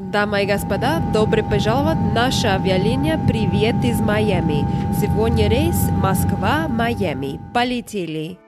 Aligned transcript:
Дамы 0.00 0.44
и 0.44 0.46
господа, 0.46 0.98
добро 1.12 1.42
пожаловать 1.42 1.98
наша 2.14 2.54
авиалиния 2.54 3.18
«Привет 3.18 3.84
из 3.84 4.00
Майами». 4.00 4.66
Сегодня 4.98 5.46
рейс 5.46 5.76
Москва-Майами. 5.90 7.38
Полетели. 7.52 8.38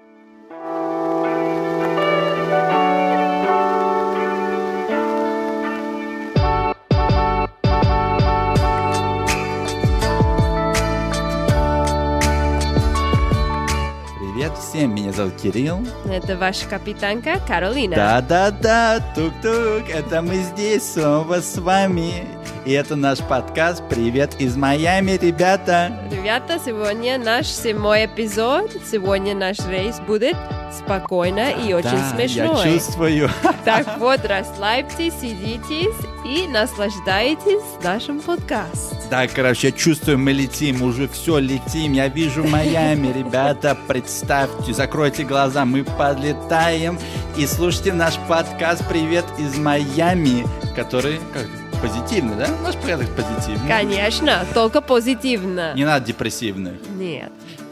Меня 15.13 15.17
зовут 15.17 15.41
Кирилл. 15.41 15.87
Это 16.11 16.37
ваша 16.37 16.67
капитанка 16.67 17.39
Каролина. 17.47 17.97
Да-да-да, 17.97 19.01
тук-тук, 19.15 19.89
это 19.89 20.23
мы 20.23 20.37
здесь 20.37 20.93
снова 20.93 21.41
с 21.41 21.57
вами. 21.59 22.27
И 22.65 22.71
это 22.73 22.95
наш 22.95 23.19
подкаст 23.19 23.83
«Привет 23.91 24.41
из 24.41 24.57
Майами», 24.57 25.19
ребята. 25.21 26.09
Ребята, 26.13 26.61
сегодня 26.65 27.19
наш 27.19 27.49
седьмой 27.49 28.07
эпизод. 28.07 28.71
Сегодня 28.89 29.35
наш 29.35 29.59
рейс 29.67 29.99
будет 29.99 30.37
спокойно 30.73 31.51
и 31.51 31.73
очень 31.73 31.91
да, 31.91 32.11
смешной. 32.15 32.65
я 32.65 32.73
чувствую. 32.73 33.31
Так 33.65 33.99
вот, 33.99 34.25
расслабьтесь, 34.25 35.13
сидитесь 35.21 35.95
и 36.25 36.47
наслаждайтесь 36.47 37.63
нашим 37.83 38.21
подкастом. 38.21 38.99
Да, 39.11 39.27
короче, 39.27 39.69
я 39.69 39.73
чувствую, 39.73 40.19
мы 40.19 40.31
летим, 40.31 40.83
уже 40.83 41.09
все 41.09 41.39
летим. 41.39 41.95
Я 41.95 42.07
вижу 42.07 42.45
Майами, 42.45 43.09
ребята, 43.13 43.77
представьте, 43.89 44.73
закройте 44.73 45.25
глаза, 45.25 45.65
мы 45.65 45.83
подлетаем. 45.83 46.97
И 47.37 47.45
слушайте 47.47 47.93
наш 47.93 48.15
подкаст 48.29 48.89
«Привет 48.89 49.25
из 49.39 49.59
Майами», 49.59 50.47
который 50.77 51.19
как, 51.33 51.47
позитивный, 51.83 52.37
да? 52.37 52.49
Наш 52.63 52.77
порядок 52.77 53.09
позитивный. 53.15 53.69
Конечно, 53.69 54.47
только 54.55 54.81
позитивно. 54.81 55.75
Не 55.75 55.85
надо 55.85 56.07
депрессивных. 56.07 56.75
Нет. 56.97 57.31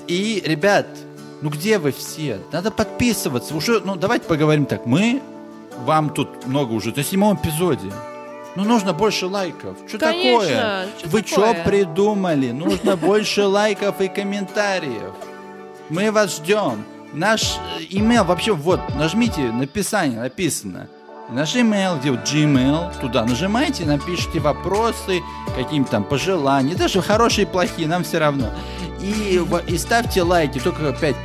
И, 0.08 0.42
ребят, 0.44 0.86
ну 1.40 1.48
где 1.48 1.78
вы 1.78 1.92
все? 1.92 2.40
Надо 2.52 2.70
подписываться. 2.70 3.54
Уже, 3.54 3.80
ну 3.80 3.96
давайте 3.96 4.26
поговорим 4.26 4.66
так. 4.66 4.84
Мы 4.84 5.22
вам 5.84 6.10
тут 6.10 6.46
много 6.46 6.72
уже, 6.72 6.92
на 6.94 7.02
седьмом 7.02 7.36
эпизоде. 7.36 7.90
Ну, 8.56 8.64
нужно 8.64 8.92
больше 8.92 9.26
лайков. 9.26 9.76
Что 9.86 9.98
такое? 9.98 10.88
чё 11.00 11.08
Вы 11.08 11.22
что 11.24 11.54
придумали? 11.64 12.50
Нужно 12.50 12.96
больше 12.96 13.46
лайков 13.46 14.00
и 14.00 14.08
комментариев. 14.08 15.14
Мы 15.88 16.10
вас 16.10 16.36
ждем. 16.36 16.84
Наш 17.12 17.58
э, 17.78 17.82
имейл 17.90 18.24
вообще 18.24 18.52
вот, 18.52 18.80
нажмите 18.94 19.40
написание, 19.52 20.18
написано. 20.20 20.88
Наш 21.32 21.54
имейл, 21.56 21.96
где 21.96 22.10
вот 22.10 22.20
Gmail, 22.20 23.00
туда 23.00 23.24
нажимайте, 23.24 23.84
напишите 23.84 24.40
вопросы, 24.40 25.20
какие-нибудь 25.56 25.90
там 25.90 26.02
пожелания, 26.04 26.74
даже 26.74 27.00
хорошие 27.02 27.46
и 27.46 27.48
плохие, 27.48 27.86
нам 27.86 28.02
все 28.02 28.18
равно. 28.18 28.50
И, 29.00 29.38
в- 29.38 29.64
и 29.66 29.78
ставьте 29.78 30.22
лайки, 30.22 30.58
только 30.58 30.92
5, 30.92 31.16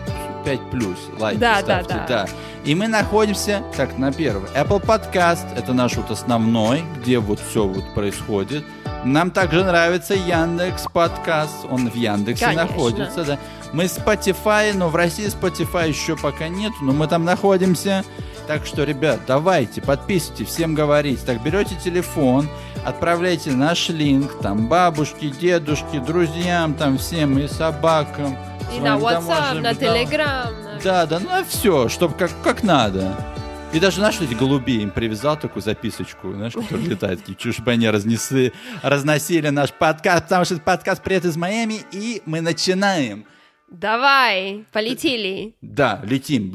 5 0.45 0.69
плюс 0.69 0.97
лайки 1.19 1.39
Да, 1.39 1.55
да, 1.63 1.83
ставьте, 1.83 2.05
да. 2.07 2.25
И 2.63 2.75
мы 2.75 2.87
находимся, 2.87 3.63
так, 3.75 3.97
на 3.97 4.11
первый. 4.13 4.49
Apple 4.51 4.83
Podcast, 4.83 5.45
это 5.57 5.73
наш 5.73 5.95
вот 5.95 6.11
основной, 6.11 6.83
где 7.01 7.17
вот 7.19 7.39
все 7.39 7.65
вот 7.65 7.93
происходит. 7.95 8.63
Нам 9.03 9.29
также 9.31 9.63
нравится 9.63 10.13
Яндекс 10.15 10.85
Подкаст, 10.93 11.65
он 11.69 11.89
в 11.89 11.95
Яндексе 11.95 12.45
Конечно. 12.45 12.65
находится, 12.67 13.23
да. 13.23 13.39
Мы 13.73 13.83
Spotify, 13.85 14.71
но 14.75 14.89
в 14.89 14.95
России 14.95 15.25
Spotify 15.27 15.89
еще 15.89 16.15
пока 16.15 16.47
нет, 16.47 16.71
но 16.81 16.91
мы 16.93 17.07
там 17.07 17.23
находимся. 17.25 18.03
Так 18.47 18.65
что, 18.67 18.83
ребят, 18.83 19.21
давайте, 19.25 19.81
подписывайте, 19.81 20.45
всем 20.45 20.75
говорите. 20.75 21.21
Так, 21.25 21.41
берете 21.41 21.75
телефон, 21.83 22.47
отправляйте 22.85 23.51
наш 23.51 23.89
линк, 23.89 24.39
там, 24.39 24.67
бабушке, 24.67 25.29
дедушке, 25.29 25.99
друзьям, 25.99 26.75
там, 26.75 26.99
всем, 26.99 27.39
и 27.39 27.47
собакам. 27.47 28.37
И 28.75 28.79
на 28.79 28.97
WhatsApp, 28.97 29.61
на. 29.61 29.71
Telegram. 29.71 30.51
на- 30.63 30.79
Да, 30.83 31.05
да, 31.07 31.19
ну 31.19 31.43
все, 31.47 31.89
чтобы 31.89 32.13
как, 32.15 32.29
как 32.43 32.61
надо. 32.61 33.15
И 33.73 33.79
даже, 33.79 33.97
знаешь, 33.97 34.21
эти 34.21 34.35
голуби 34.35 34.81
им 34.83 34.91
привязал 34.91 35.37
такую 35.37 35.63
записочку, 35.63 36.31
знаешь, 36.33 36.53
которые 36.53 36.87
летают, 36.89 37.21
такие, 37.21 37.35
чушь 37.35 37.59
бы 37.59 37.71
они 37.71 37.89
разнесли, 37.89 38.53
разносили 38.83 39.49
наш 39.49 39.73
подкаст, 39.73 40.25
потому 40.25 40.45
что 40.45 40.53
это 40.53 40.63
подкаст 40.63 41.01
«Привет 41.01 41.25
из 41.25 41.35
Майами», 41.35 41.79
и 41.91 42.21
мы 42.27 42.41
начинаем. 42.41 43.25
Давай, 43.71 44.63
полетели. 44.71 45.55
Да, 45.61 45.99
летим. 46.05 46.53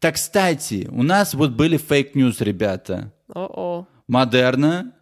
Так, 0.00 0.14
кстати, 0.14 0.88
у 0.90 1.02
нас 1.02 1.34
вот 1.34 1.50
были 1.50 1.76
fake 1.76 2.04
news, 2.04 2.40
ребята. 2.40 3.12
О-о. 3.28 3.86
Модерна 4.08 4.94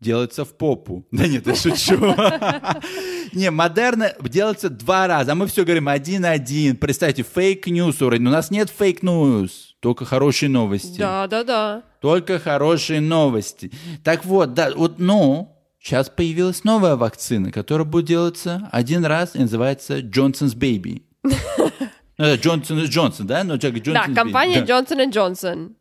делается 0.00 0.44
в 0.44 0.56
попу. 0.56 1.06
Да 1.12 1.28
нет, 1.28 1.46
я 1.46 1.54
шучу. 1.54 1.96
Не, 3.32 3.52
модерна 3.52 4.12
делается 4.20 4.68
два 4.68 5.06
раза, 5.06 5.32
а 5.32 5.34
мы 5.36 5.46
все 5.46 5.62
говорим 5.62 5.88
один-один. 5.88 6.76
Представьте, 6.76 7.22
fake 7.22 7.62
news 7.62 8.02
уровень. 8.02 8.26
У 8.26 8.30
нас 8.30 8.50
нет 8.50 8.70
fake 8.76 9.20
news, 9.20 9.76
только 9.78 10.04
хорошие 10.04 10.48
новости. 10.48 10.98
Да, 10.98 11.28
да, 11.28 11.44
да. 11.44 11.82
Только 12.00 12.40
хорошие 12.40 13.00
новости. 13.00 13.70
Так 14.02 14.24
вот, 14.24 14.54
да, 14.54 14.72
вот, 14.74 14.98
ну, 14.98 15.56
сейчас 15.78 16.08
появилась 16.08 16.64
новая 16.64 16.96
вакцина, 16.96 17.52
которая 17.52 17.86
будет 17.86 18.06
делаться 18.06 18.68
один 18.72 19.04
раз 19.04 19.36
и 19.36 19.38
называется 19.38 20.00
Johnson's 20.00 20.56
Baby. 20.56 21.02
Ну, 22.20 22.34
Джонсон 22.36 22.78
и 22.80 22.84
Джонсон, 22.86 23.26
да? 23.26 23.42
Ну, 23.44 23.56
так, 23.56 23.82
Да, 23.82 24.04
компания 24.14 24.60
да. 24.60 24.78
Johnson 24.80 25.10
Johnson. 25.10 25.72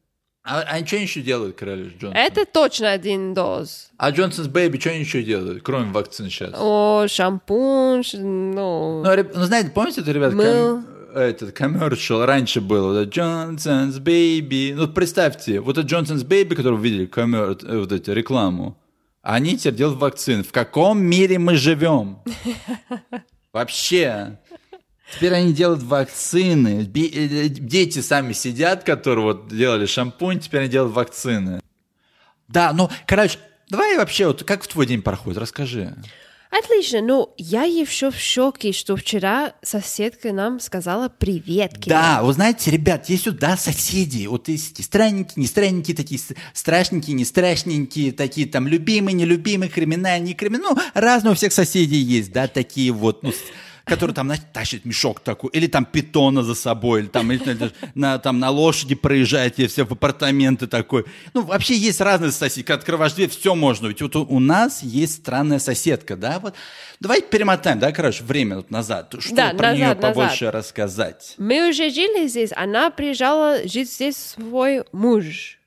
А, 0.46 0.62
а 0.62 0.76
они 0.76 0.88
что 0.88 0.96
еще 0.96 1.20
делают, 1.22 1.58
король 1.58 1.90
Джонсон? 2.00 2.14
Это 2.14 2.46
точно 2.46 2.92
один 2.92 3.34
доз. 3.34 3.90
А 3.98 4.10
Джонсон's 4.12 4.50
Baby 4.50 4.80
что 4.80 4.92
они 4.92 5.02
еще 5.02 5.22
делают, 5.22 5.64
кроме 5.64 5.92
вакцины 5.92 6.30
сейчас? 6.30 6.54
О, 6.56 7.08
шампунь, 7.10 8.04
ну... 8.14 9.04
Ну, 9.04 9.26
ну, 9.34 9.44
знаете, 9.44 9.72
помните, 9.72 10.00
это, 10.00 10.14
ребят, 10.14 10.34
Мыл. 10.34 10.78
ком- 10.78 10.86
этот 11.14 11.52
коммершал 11.52 12.26
раньше 12.26 12.62
был, 12.62 12.96
это 12.96 13.10
Johnson's 13.20 14.00
Baby. 14.00 14.74
Ну, 14.76 14.88
представьте, 14.88 15.60
вот 15.60 15.78
это 15.78 15.86
Johnson's 15.86 16.26
Baby, 16.26 16.56
который 16.56 16.76
вы 16.78 16.84
видели, 16.88 17.06
коммер- 17.06 17.58
э, 17.68 17.78
вот 17.80 17.92
эти 17.92 18.10
рекламу, 18.12 18.78
они 19.22 19.58
теперь 19.58 19.74
делают 19.76 20.00
вакцины. 20.00 20.44
В 20.44 20.54
каком 20.54 21.02
мире 21.02 21.38
мы 21.38 21.58
живем? 21.58 22.20
Вообще. 23.52 24.38
Теперь 25.16 25.34
они 25.34 25.54
делают 25.54 25.84
вакцины. 25.84 26.90
Э, 26.94 27.00
э, 27.00 27.48
Дети 27.50 28.00
сами 28.00 28.34
сидят, 28.34 28.84
которые 28.84 29.26
вот 29.26 29.48
делали 29.48 29.86
шампунь, 29.86 30.40
теперь 30.40 30.62
они 30.62 30.70
делают 30.70 30.94
вакцины. 30.94 31.62
Да, 32.48 32.74
ну, 32.74 32.90
короче, 33.08 33.40
давай 33.70 33.98
вообще, 33.98 34.28
вот 34.28 34.44
как 34.44 34.64
в 34.64 34.68
твой 34.68 34.86
день 34.86 35.02
проходит, 35.02 35.40
расскажи. 35.40 35.96
Отлично, 36.52 37.02
ну, 37.02 37.36
я 37.38 37.64
еще 37.64 38.10
в 38.10 38.18
шоке, 38.18 38.72
что 38.72 38.96
вчера 38.96 39.54
соседка 39.62 40.34
нам 40.34 40.60
сказала 40.60 41.08
привет. 41.08 41.74
Кирилл». 41.74 41.90
Да, 41.90 42.24
вы 42.24 42.34
знаете, 42.34 42.72
ребят, 42.72 43.08
есть 43.08 43.26
сюда 43.26 43.56
соседи. 43.56 44.26
Вот 44.26 44.48
есть 44.48 44.72
эти 44.72 44.82
странненькие, 44.82 45.34
не 45.36 45.46
странненькие, 45.46 45.96
такие 45.96 46.20
страшненькие, 46.54 47.16
не 47.16 47.24
страшненькие, 47.24 48.14
такие 48.14 48.48
там 48.48 48.68
любимые, 48.68 49.14
нелюбимые, 49.14 49.70
криминальные, 49.70 50.30
не 50.30 50.34
криминальные. 50.34 50.74
Ну, 50.76 50.82
разные 51.00 51.34
у 51.34 51.36
всех 51.36 51.54
соседей 51.54 52.00
есть, 52.00 52.32
да, 52.32 52.48
такие 52.48 52.92
вот, 52.92 53.22
ну, 53.22 53.32
которые 53.90 54.14
там, 54.16 54.28
знаете, 54.28 54.46
тащат 54.54 54.86
мешок 54.86 55.20
такой, 55.20 55.50
или 55.52 55.68
там 55.68 55.86
питона 55.86 56.44
за 56.44 56.56
собой, 56.56 57.02
или 57.02 57.08
там, 57.08 57.32
или, 57.32 57.72
на- 57.96 58.20
там 58.20 58.40
на 58.40 58.50
лошади 58.50 58.96
проезжает, 58.96 59.60
и 59.60 59.68
все 59.68 59.86
в 59.86 59.92
апартаменты 59.92 60.68
такой. 60.68 61.06
Ну, 61.34 61.42
вообще 61.42 61.76
есть 61.76 62.00
разные 62.02 62.32
соседи, 62.32 62.64
когда 62.64 62.80
открываешь 62.80 63.14
дверь, 63.14 63.30
все 63.30 63.56
можно. 63.56 63.88
Ведь 63.88 64.02
вот 64.02 64.16
у, 64.16 64.40
нас 64.40 64.84
есть 64.84 65.16
странная 65.16 65.60
соседка, 65.60 66.16
да, 66.16 66.40
вот. 66.40 66.54
Давайте 67.00 67.28
перемотаем, 67.28 67.80
да, 67.80 67.92
короче, 67.92 68.24
время 68.24 68.58
вот 68.58 68.72
назад. 68.72 69.14
Что 69.20 69.36
Да, 69.36 69.54
про 69.56 69.74
нее 69.74 69.84
назад, 69.88 70.02
назад. 70.02 70.16
побольше 70.16 70.52
рассказать? 70.52 71.34
Мы 71.38 71.70
уже 71.70 71.90
жили 71.90 72.28
здесь, 72.28 72.52
она 72.56 72.90
приезжала 72.90 73.60
жить 73.68 73.92
здесь 73.92 74.18
свой 74.18 74.84
муж. 74.92 75.59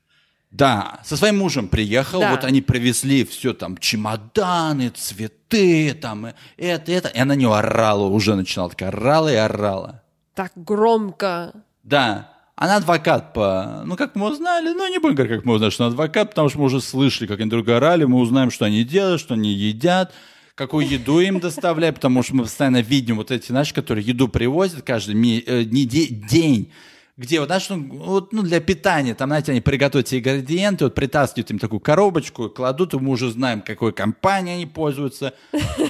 Да, 0.53 0.99
со 1.03 1.17
своим 1.17 1.39
мужем 1.39 1.67
приехал, 1.67 2.19
Да. 2.19 2.29
вот 2.29 2.43
они 2.43 2.61
привезли 2.61 3.25
все 3.25 3.53
там, 3.53 3.75
чемоданы, 3.75 4.89
цветы, 4.89 5.95
там, 5.99 6.27
и 6.27 6.33
это, 6.57 6.91
это. 6.91 7.07
И 7.07 7.17
она 7.17 7.33
на 7.33 7.37
нее 7.37 7.53
орала, 7.53 8.05
уже 8.05 8.35
начинала, 8.35 8.69
такая 8.69 8.89
орала 8.89 9.33
и 9.33 9.35
орала. 9.35 10.03
Так 10.35 10.51
громко. 10.55 11.53
Да, 11.81 12.29
она 12.55 12.75
адвокат 12.75 13.33
по... 13.33 13.81
Ну, 13.83 13.95
как 13.97 14.15
мы 14.15 14.29
узнали, 14.29 14.73
ну, 14.73 14.87
не 14.91 14.99
будем 14.99 15.15
говорить, 15.15 15.37
как 15.37 15.45
мы 15.45 15.55
узнали, 15.55 15.71
что 15.71 15.85
она 15.85 15.91
адвокат, 15.93 16.29
потому 16.29 16.49
что 16.49 16.59
мы 16.59 16.65
уже 16.65 16.81
слышали, 16.81 17.27
как 17.27 17.39
они 17.39 17.49
друг 17.49 17.65
друга 17.65 17.77
орали, 17.77 18.03
мы 18.05 18.19
узнаем, 18.19 18.51
что 18.51 18.65
они 18.65 18.83
делают, 18.83 19.21
что 19.21 19.33
они 19.33 19.51
едят, 19.51 20.13
какую 20.53 20.87
еду 20.87 21.19
им 21.19 21.39
доставляют, 21.39 21.95
потому 21.95 22.21
что 22.21 22.35
мы 22.35 22.43
постоянно 22.43 22.81
видим 22.81 23.15
вот 23.15 23.31
эти 23.31 23.51
наши, 23.51 23.73
которые 23.73 24.05
еду 24.05 24.27
привозят 24.27 24.83
каждый 24.83 25.39
э, 25.39 25.63
день, 25.63 26.71
где 27.15 27.39
вот, 27.39 27.45
знаешь, 27.45 27.69
ну, 27.69 27.77
вот, 27.99 28.33
ну, 28.33 28.41
для 28.41 28.59
питания, 28.59 29.13
там, 29.13 29.29
знаете, 29.29 29.51
они 29.51 29.61
приготовят 29.61 30.07
себе 30.07 30.19
ингредиенты, 30.19 30.85
вот 30.85 30.95
притаскивают 30.95 31.51
им 31.51 31.59
такую 31.59 31.79
коробочку, 31.79 32.49
кладут, 32.49 32.95
и 32.95 32.97
мы 32.97 33.11
уже 33.11 33.29
знаем, 33.29 33.61
какой 33.61 33.93
компанией 33.93 34.55
они 34.55 34.65
пользуются. 34.65 35.33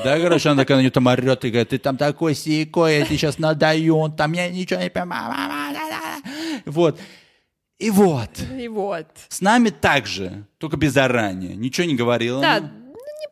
Да, 0.04 0.20
короче, 0.20 0.50
она 0.50 0.64
такая 0.64 0.78
на 0.78 0.82
нее 0.82 0.92
там 0.92 1.08
орет 1.08 1.46
и 1.46 1.50
говорит, 1.50 1.70
ты 1.70 1.78
там 1.78 1.96
такой 1.96 2.36
сикой, 2.36 3.00
я 3.00 3.06
тебе 3.06 3.18
сейчас 3.18 3.40
надаю, 3.40 3.96
он 3.96 4.16
там 4.16 4.34
я 4.34 4.50
ничего 4.50 4.82
не 4.82 4.90
понимаю. 4.90 5.78
Вот. 6.66 7.00
И 7.80 7.90
вот, 7.90 8.30
И 8.58 8.68
вот. 8.68 9.08
с 9.28 9.42
нами 9.42 9.70
так 9.70 10.06
же, 10.06 10.46
только 10.58 10.78
без 10.78 10.94
заранее. 10.94 11.56
Ничего 11.56 11.88
не 11.88 11.96
говорила. 11.96 12.42
Да, 12.42 12.72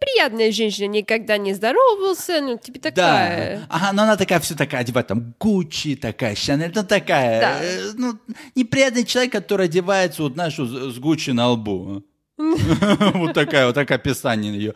неприятная 0.02 0.52
женщина, 0.52 0.88
никогда 0.88 1.38
не 1.38 1.54
здоровался, 1.54 2.42
ну, 2.42 2.58
типа 2.58 2.80
такая. 2.80 3.58
Да. 3.60 3.66
Ага, 3.70 3.94
но 3.94 4.04
она 4.04 4.18
такая 4.18 4.40
все 4.40 4.56
такая 4.56 4.82
одевает, 4.82 5.08
там, 5.08 5.34
Гуччи 5.40 5.96
такая, 5.96 6.36
Шанель, 6.36 6.72
ну 6.74 6.84
такая, 6.84 7.42
Да. 7.42 7.64
э, 7.64 7.92
ну, 7.96 8.18
неприятный 8.56 9.06
человек, 9.06 9.32
который 9.32 9.66
одевается, 9.68 10.24
вот, 10.24 10.34
знаешь, 10.34 10.56
с 10.56 10.98
Гуччи 11.00 11.32
на 11.32 11.50
лбу. 11.50 12.04
Вот 13.14 13.34
такая, 13.34 13.68
вот 13.68 13.76
такое 13.76 13.98
описание 13.98 14.54
ее. 14.54 14.74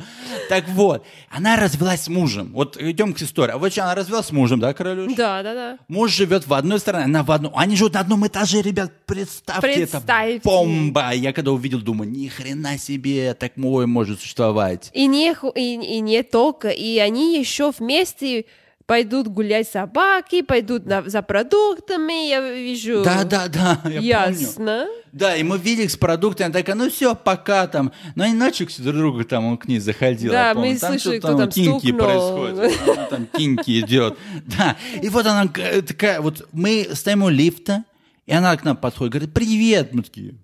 Так 0.49 0.67
вот, 0.69 1.05
она 1.29 1.55
развелась 1.55 2.01
с 2.01 2.07
мужем. 2.07 2.51
Вот 2.53 2.77
идем 2.79 3.13
к 3.13 3.21
истории. 3.21 3.51
А 3.53 3.57
вот 3.57 3.77
она 3.77 3.95
развелась 3.95 4.27
с 4.27 4.31
мужем, 4.31 4.59
да, 4.59 4.73
Королюш? 4.73 5.13
Да, 5.15 5.43
да, 5.43 5.53
да. 5.53 5.77
Муж 5.87 6.11
живет 6.11 6.47
в 6.47 6.53
одной 6.53 6.79
стороне, 6.79 7.05
она 7.05 7.23
в 7.23 7.31
одной. 7.31 7.51
Они 7.55 7.75
живут 7.75 7.93
на 7.93 8.01
одном 8.01 8.25
этаже, 8.27 8.61
ребят, 8.61 8.91
представьте, 9.05 9.83
это 9.83 10.01
бомба. 10.43 11.11
Я 11.13 11.33
когда 11.33 11.51
увидел, 11.51 11.79
думаю, 11.79 12.09
ни 12.09 12.27
хрена 12.27 12.77
себе, 12.77 13.33
такое 13.33 13.87
может 13.87 14.19
существовать. 14.19 14.89
И 14.93 15.07
не, 15.07 15.35
и, 15.55 15.97
и 15.97 15.99
не 15.99 16.23
только, 16.23 16.69
и 16.69 16.97
они 16.99 17.37
еще 17.39 17.71
вместе 17.77 18.45
пойдут 18.85 19.27
гулять 19.27 19.67
собаки, 19.67 20.41
пойдут 20.41 20.85
на- 20.85 21.01
за 21.09 21.21
продуктами, 21.21 22.29
я 22.29 22.41
вижу. 22.53 23.01
Да, 23.03 23.23
да, 23.23 23.47
да, 23.47 23.81
я 23.85 24.25
помню. 24.25 24.39
Ясно. 24.39 24.87
Да, 25.11 25.35
и 25.35 25.43
мы 25.43 25.57
видели 25.57 25.87
с 25.87 25.97
продуктами, 25.97 26.47
она 26.47 26.53
такая, 26.53 26.75
ну 26.75 26.89
все, 26.89 27.15
пока 27.15 27.67
там. 27.67 27.91
Но 28.15 28.23
они 28.25 28.33
ночью 28.33 28.67
к 28.67 28.71
друг 28.79 28.95
другу 28.95 29.23
там 29.23 29.45
он 29.45 29.57
к 29.57 29.67
ней 29.67 29.79
заходил. 29.79 30.31
Да, 30.31 30.53
помню. 30.53 30.73
мы 30.73 30.77
там 30.77 30.91
слышали, 30.91 31.19
кто 31.19 31.37
там 31.37 31.49
кинки 31.49 31.87
стукнул. 31.87 31.97
происходит. 32.07 32.79
Она 32.89 33.05
Там 33.07 33.25
кинки 33.27 33.79
идет. 33.79 34.17
Да, 34.45 34.77
и 35.01 35.09
вот 35.09 35.25
она 35.25 35.47
к- 35.47 35.81
такая, 35.81 36.21
вот 36.21 36.47
мы 36.51 36.87
стоим 36.93 37.23
у 37.23 37.29
лифта, 37.29 37.83
и 38.25 38.33
она 38.33 38.55
к 38.57 38.63
нам 38.63 38.75
подходит, 38.77 39.13
говорит, 39.13 39.33
привет. 39.33 39.93
Мы 39.93 40.03
такие, 40.03 40.35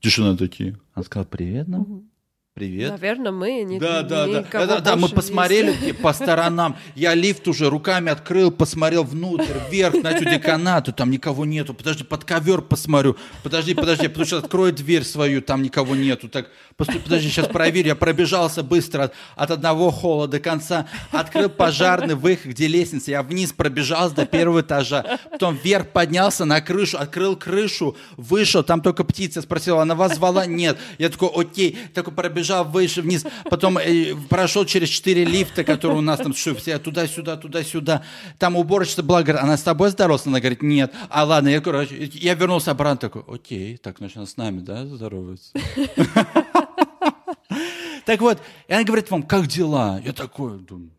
тишина 0.00 0.36
такие. 0.36 0.78
Она 0.94 1.04
сказала, 1.04 1.26
привет 1.26 1.68
нам. 1.68 2.08
Привет. 2.54 2.90
Наверное, 2.90 3.32
мы 3.32 3.62
не 3.62 3.78
Да, 3.78 4.02
да, 4.02 4.26
да. 4.26 4.44
Да, 4.52 4.80
да, 4.80 4.96
мы 4.96 5.08
посмотрели 5.08 5.72
такие 5.72 5.94
по 5.94 6.12
сторонам. 6.12 6.76
Я 6.94 7.14
лифт 7.14 7.48
уже 7.48 7.70
руками 7.70 8.12
открыл, 8.12 8.50
посмотрел 8.50 9.04
внутрь, 9.04 9.54
вверх, 9.70 9.94
на 10.02 10.08
эту 10.08 10.26
деканату, 10.26 10.92
там 10.92 11.10
никого 11.10 11.46
нету. 11.46 11.72
Подожди, 11.72 12.04
под 12.04 12.24
ковер 12.24 12.60
посмотрю. 12.60 13.16
Подожди, 13.42 13.72
подожди, 13.72 14.08
потому 14.08 14.26
что 14.26 14.36
открою 14.36 14.74
дверь 14.74 15.02
свою, 15.04 15.40
там 15.40 15.62
никого 15.62 15.96
нету. 15.96 16.28
Так, 16.28 16.50
подожди, 16.76 17.30
сейчас 17.30 17.48
проверю. 17.48 17.88
Я 17.88 17.96
пробежался 17.96 18.62
быстро 18.62 19.04
от, 19.04 19.14
от 19.34 19.50
одного 19.50 19.90
холла 19.90 20.28
до 20.28 20.38
конца. 20.38 20.86
Открыл 21.10 21.48
пожарный 21.48 22.16
выход, 22.16 22.48
где 22.48 22.66
лестница. 22.66 23.12
Я 23.12 23.22
вниз 23.22 23.54
пробежался 23.54 24.14
до 24.16 24.26
первого 24.26 24.60
этажа. 24.60 25.18
Потом 25.30 25.56
вверх 25.56 25.88
поднялся 25.88 26.44
на 26.44 26.60
крышу, 26.60 26.98
открыл 26.98 27.34
крышу, 27.34 27.96
вышел, 28.18 28.62
там 28.62 28.82
только 28.82 29.04
птица 29.04 29.40
спросила, 29.40 29.80
она 29.80 29.94
вас 29.94 30.16
звала? 30.16 30.44
Нет. 30.44 30.76
Я 30.98 31.08
такой, 31.08 31.30
окей. 31.34 31.78
Такой 31.94 32.12
пробежал 32.12 32.41
выше, 32.64 33.02
вниз. 33.02 33.24
Потом 33.50 33.78
э, 33.78 34.14
прошел 34.28 34.64
через 34.64 34.88
четыре 34.88 35.24
лифта, 35.24 35.64
которые 35.64 35.98
у 35.98 36.02
нас 36.02 36.18
там, 36.18 36.34
что, 36.34 36.54
все 36.54 36.78
туда-сюда, 36.78 37.36
туда-сюда. 37.36 38.02
Там 38.38 38.56
уборщица 38.56 39.02
была, 39.02 39.22
говорит, 39.22 39.42
она 39.42 39.56
с 39.56 39.62
тобой 39.62 39.90
здоровалась? 39.90 40.26
Она 40.26 40.40
говорит, 40.40 40.62
нет. 40.62 40.92
А 41.08 41.24
ладно, 41.24 41.48
я, 41.48 41.60
короче, 41.60 42.10
я 42.14 42.34
вернулся 42.34 42.70
обратно, 42.72 43.08
такой, 43.08 43.22
окей, 43.34 43.76
так, 43.76 43.98
значит, 43.98 44.16
она 44.16 44.26
с 44.26 44.36
нами, 44.36 44.60
да, 44.60 44.86
здоровается? 44.86 45.52
Так 48.04 48.20
вот, 48.20 48.38
и 48.68 48.72
она 48.72 48.84
говорит 48.84 49.10
вам, 49.10 49.22
как 49.22 49.46
дела? 49.46 50.00
Я 50.04 50.12
такой, 50.12 50.58
думаю, 50.58 50.90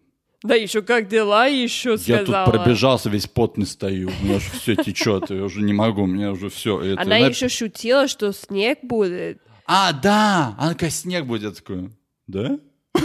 Да 0.42 0.56
еще 0.56 0.81
как 0.81 1.07
дела, 1.07 1.48
еще 1.48 1.98
я 2.06 2.19
тут 2.19 2.28
сказала. 2.30 2.50
пробежался, 2.50 3.10
весь 3.10 3.28
потный 3.28 3.66
стою, 3.66 4.10
у 4.10 4.24
меня 4.24 4.38
уже 4.38 4.51
все 4.51 4.75
течет, 4.75 5.30
я 5.30 5.44
уже 5.44 5.62
не 5.62 5.74
могу, 5.74 6.04
у 6.04 6.07
меня 6.07 6.31
уже 6.31 6.50
все. 6.50 6.95
Она 6.98 7.18
еще 7.18 7.50
шутила, 7.50 8.07
что 8.07 8.31
снег 8.31 8.80
будет. 8.84 9.42
А, 9.65 9.94
да, 9.94 10.56
она 10.57 10.74
такая, 10.74 10.89
снег 10.89 11.25
будет, 11.25 11.57
такой, 11.57 11.89
да? 12.27 12.57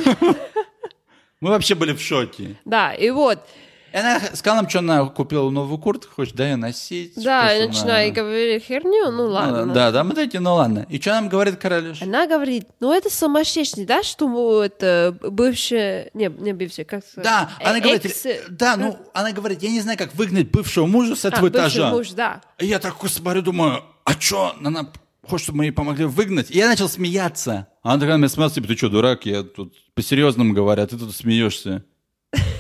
Мы 1.41 1.51
вообще 1.51 1.75
были 1.75 1.93
в 1.93 2.01
шоке. 2.01 2.57
Да, 2.65 2.93
и 2.93 3.11
вот, 3.11 3.39
она 3.93 4.21
сказала 4.35 4.63
нам, 4.63 4.69
что 4.69 4.81
она 4.81 5.05
купила 5.07 5.49
новую 5.51 5.79
куртку, 5.79 6.13
хочешь, 6.13 6.35
да, 6.35 6.45
ее 6.49 6.57
носить. 6.57 7.13
да, 7.17 7.53
я 7.53 7.63
она- 7.65 7.73
начинаю 7.73 8.13
говорить 8.13 8.65
херню, 8.65 9.11
ну 9.13 9.25
Ну, 9.25 9.29
ладно. 9.31 9.73
Да, 9.73 9.91
да, 9.93 10.05
мы 10.05 10.15
такие, 10.15 10.41
ну 10.41 10.55
ладно. 10.57 10.85
И 10.91 11.01
что 11.01 11.11
нам 11.13 11.29
говорит 11.29 11.57
королюш? 11.59 12.03
Она 12.03 12.27
говорит, 12.27 12.67
ну 12.81 12.93
это 12.93 13.09
сумасшедший, 13.09 13.87
да, 13.87 14.03
что 14.03 14.63
это 14.65 15.17
бывшая, 15.23 16.11
не, 16.13 16.27
не 16.27 16.53
бывшая, 16.53 16.85
как 16.85 17.05
сказать? 17.07 17.25
Да, 17.25 17.51
Э, 17.61 17.71
она 17.71 17.81
говорит, 17.81 18.05
экс- 18.05 18.27
да, 18.51 18.77
ну, 18.77 18.99
она 19.15 19.31
говорит, 19.33 19.63
я 19.63 19.71
не 19.71 19.81
знаю, 19.81 19.97
как 19.97 20.15
выгнать 20.17 20.51
бывшего 20.51 20.87
мужа 20.87 21.15
с 21.17 21.25
этого 21.25 21.43
бывший 21.49 21.61
этажа. 21.61 21.91
муж, 21.91 22.11
да. 22.11 22.43
И 22.59 22.67
я 22.67 22.81
такой 22.81 23.09
смотрю, 23.09 23.43
думаю, 23.43 23.85
а 24.05 24.13
что, 24.21 24.55
она 24.63 24.91
хочет, 25.29 25.45
чтобы 25.45 25.59
мы 25.59 25.65
ей 25.67 25.71
помогли 25.71 26.05
выгнать? 26.05 26.51
И 26.51 26.59
я 26.59 26.69
начал 26.69 26.89
смеяться. 26.89 27.69
А 27.83 27.93
она 27.93 28.01
такая 28.01 28.17
на 28.17 28.21
меня 28.21 28.29
смотрит, 28.29 28.55
типа, 28.55 28.69
ты 28.69 28.77
что, 28.77 28.89
дурак? 28.89 29.27
Я 29.27 29.43
тут 29.43 29.75
по-серьезному 29.95 30.53
говорю, 30.53 30.83
а 30.83 30.87
ты 30.87 30.97
тут 30.97 31.15
смеешься. 31.15 31.85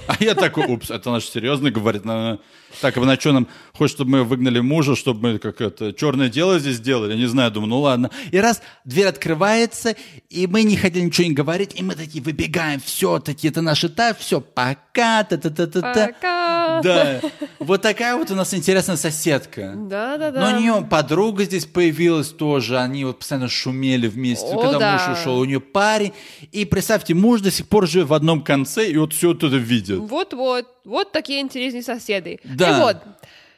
А 0.08 0.16
я 0.20 0.34
такой, 0.34 0.64
упс, 0.66 0.90
это 0.90 1.10
она 1.10 1.20
же 1.20 1.26
серьезно 1.26 1.70
говорит. 1.70 2.02
Она, 2.04 2.38
так, 2.80 2.96
а 2.96 3.00
на 3.00 3.20
что 3.20 3.32
нам 3.32 3.46
хочет, 3.74 3.96
чтобы 3.96 4.12
мы 4.12 4.24
выгнали 4.24 4.60
мужа, 4.60 4.96
чтобы 4.96 5.32
мы 5.32 5.38
как 5.38 5.60
это, 5.60 5.92
черное 5.92 6.30
дело 6.30 6.58
здесь 6.58 6.76
сделали? 6.76 7.14
Не 7.14 7.26
знаю, 7.26 7.50
думаю, 7.50 7.68
ну 7.68 7.80
ладно. 7.80 8.10
И 8.30 8.38
раз 8.38 8.62
дверь 8.86 9.08
открывается, 9.08 9.96
и 10.30 10.46
мы 10.46 10.62
не 10.62 10.76
хотели 10.76 11.04
ничего 11.04 11.28
не 11.28 11.34
говорить, 11.34 11.72
и 11.74 11.82
мы 11.82 11.94
такие 11.94 12.24
выбегаем, 12.24 12.80
все, 12.80 13.18
такие, 13.18 13.50
это 13.50 13.60
наш 13.60 13.84
этап, 13.84 14.18
все, 14.18 14.40
пока, 14.40 15.24
та-та-та-та-та. 15.24 16.06
Пока. 16.06 16.80
Да, 16.82 17.20
вот 17.58 17.82
такая 17.82 18.16
вот 18.16 18.30
у 18.30 18.34
нас 18.34 18.54
интересная 18.54 18.96
соседка. 18.96 19.74
Да, 19.76 20.16
да, 20.16 20.30
да. 20.30 20.40
Но 20.40 20.56
у 20.56 20.60
нее 20.60 20.86
подруга 20.88 21.44
здесь 21.44 21.66
появилась 21.66 22.28
тоже, 22.28 22.78
они 22.78 23.04
вот 23.04 23.18
постоянно 23.18 23.48
шумели 23.48 24.08
вместе, 24.08 24.46
О, 24.46 24.60
когда 24.60 24.78
да. 24.78 24.92
муж 24.92 25.18
ушел, 25.18 25.38
у 25.38 25.44
нее 25.44 25.60
парень. 25.60 26.12
И 26.52 26.64
представьте, 26.64 27.12
муж 27.12 27.42
до 27.42 27.50
сих 27.50 27.68
пор 27.68 27.86
живет 27.86 28.08
в 28.08 28.14
одном 28.14 28.42
конце, 28.42 28.90
и 28.90 28.96
вот 28.96 29.12
все 29.12 29.28
вот 29.28 29.57
это 29.58 29.66
видит. 29.66 29.98
Вот-вот, 29.98 30.66
вот 30.84 31.12
такие 31.12 31.40
интересные 31.40 31.82
соседи. 31.82 32.40
Да. 32.44 32.70
И 32.70 32.80
вот, 32.80 32.96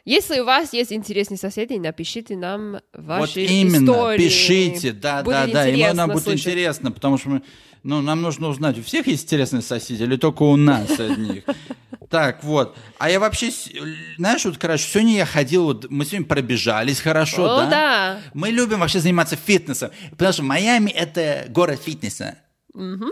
если 0.05 0.41
у 0.41 0.45
вас 0.45 0.73
есть 0.73 0.93
интересные 0.93 1.39
соседи, 1.39 1.75
напишите 1.75 2.37
нам 2.37 2.79
ваши 2.93 3.41
вот 3.41 3.51
именно, 3.51 3.93
истории. 3.93 4.19
пишите, 4.19 4.93
да, 4.93 5.23
Будет 5.23 5.35
да, 5.35 5.47
да, 5.47 5.69
и 5.69 5.93
нам 5.93 6.11
будет 6.11 6.25
слышать. 6.25 6.41
интересно, 6.41 6.91
потому 6.91 7.19
что 7.19 7.29
мы, 7.29 7.43
ну, 7.83 8.01
нам 8.01 8.23
нужно 8.23 8.49
узнать, 8.49 8.79
у 8.79 8.83
всех 8.83 9.07
есть 9.07 9.25
интересные 9.25 9.63
соседи 9.63 10.03
или 10.03 10.17
только 10.17 10.43
у 10.43 10.57
нас 10.57 10.91
одних? 10.99 11.45
Так, 12.09 12.43
вот. 12.43 12.77
А 12.99 13.09
я 13.09 13.21
вообще, 13.21 13.51
знаешь, 14.19 14.45
вот, 14.45 14.59
короче, 14.59 14.83
сегодня 14.83 15.19
я 15.19 15.27
ходил, 15.27 15.65
вот, 15.67 15.89
мы 15.91 16.05
сегодня 16.05 16.27
пробежались 16.27 17.01
хорошо, 17.01 17.45
О, 17.45 17.61
да? 17.61 17.71
да. 17.71 18.21
Мы 18.35 18.51
любим 18.51 18.81
вообще 18.81 18.99
заниматься 18.99 19.37
фитнесом, 19.37 19.93
потому 20.11 20.33
что 20.33 20.43
Майами– 20.43 20.91
это 20.91 21.45
город 21.51 21.81
фитнеса. 21.85 22.37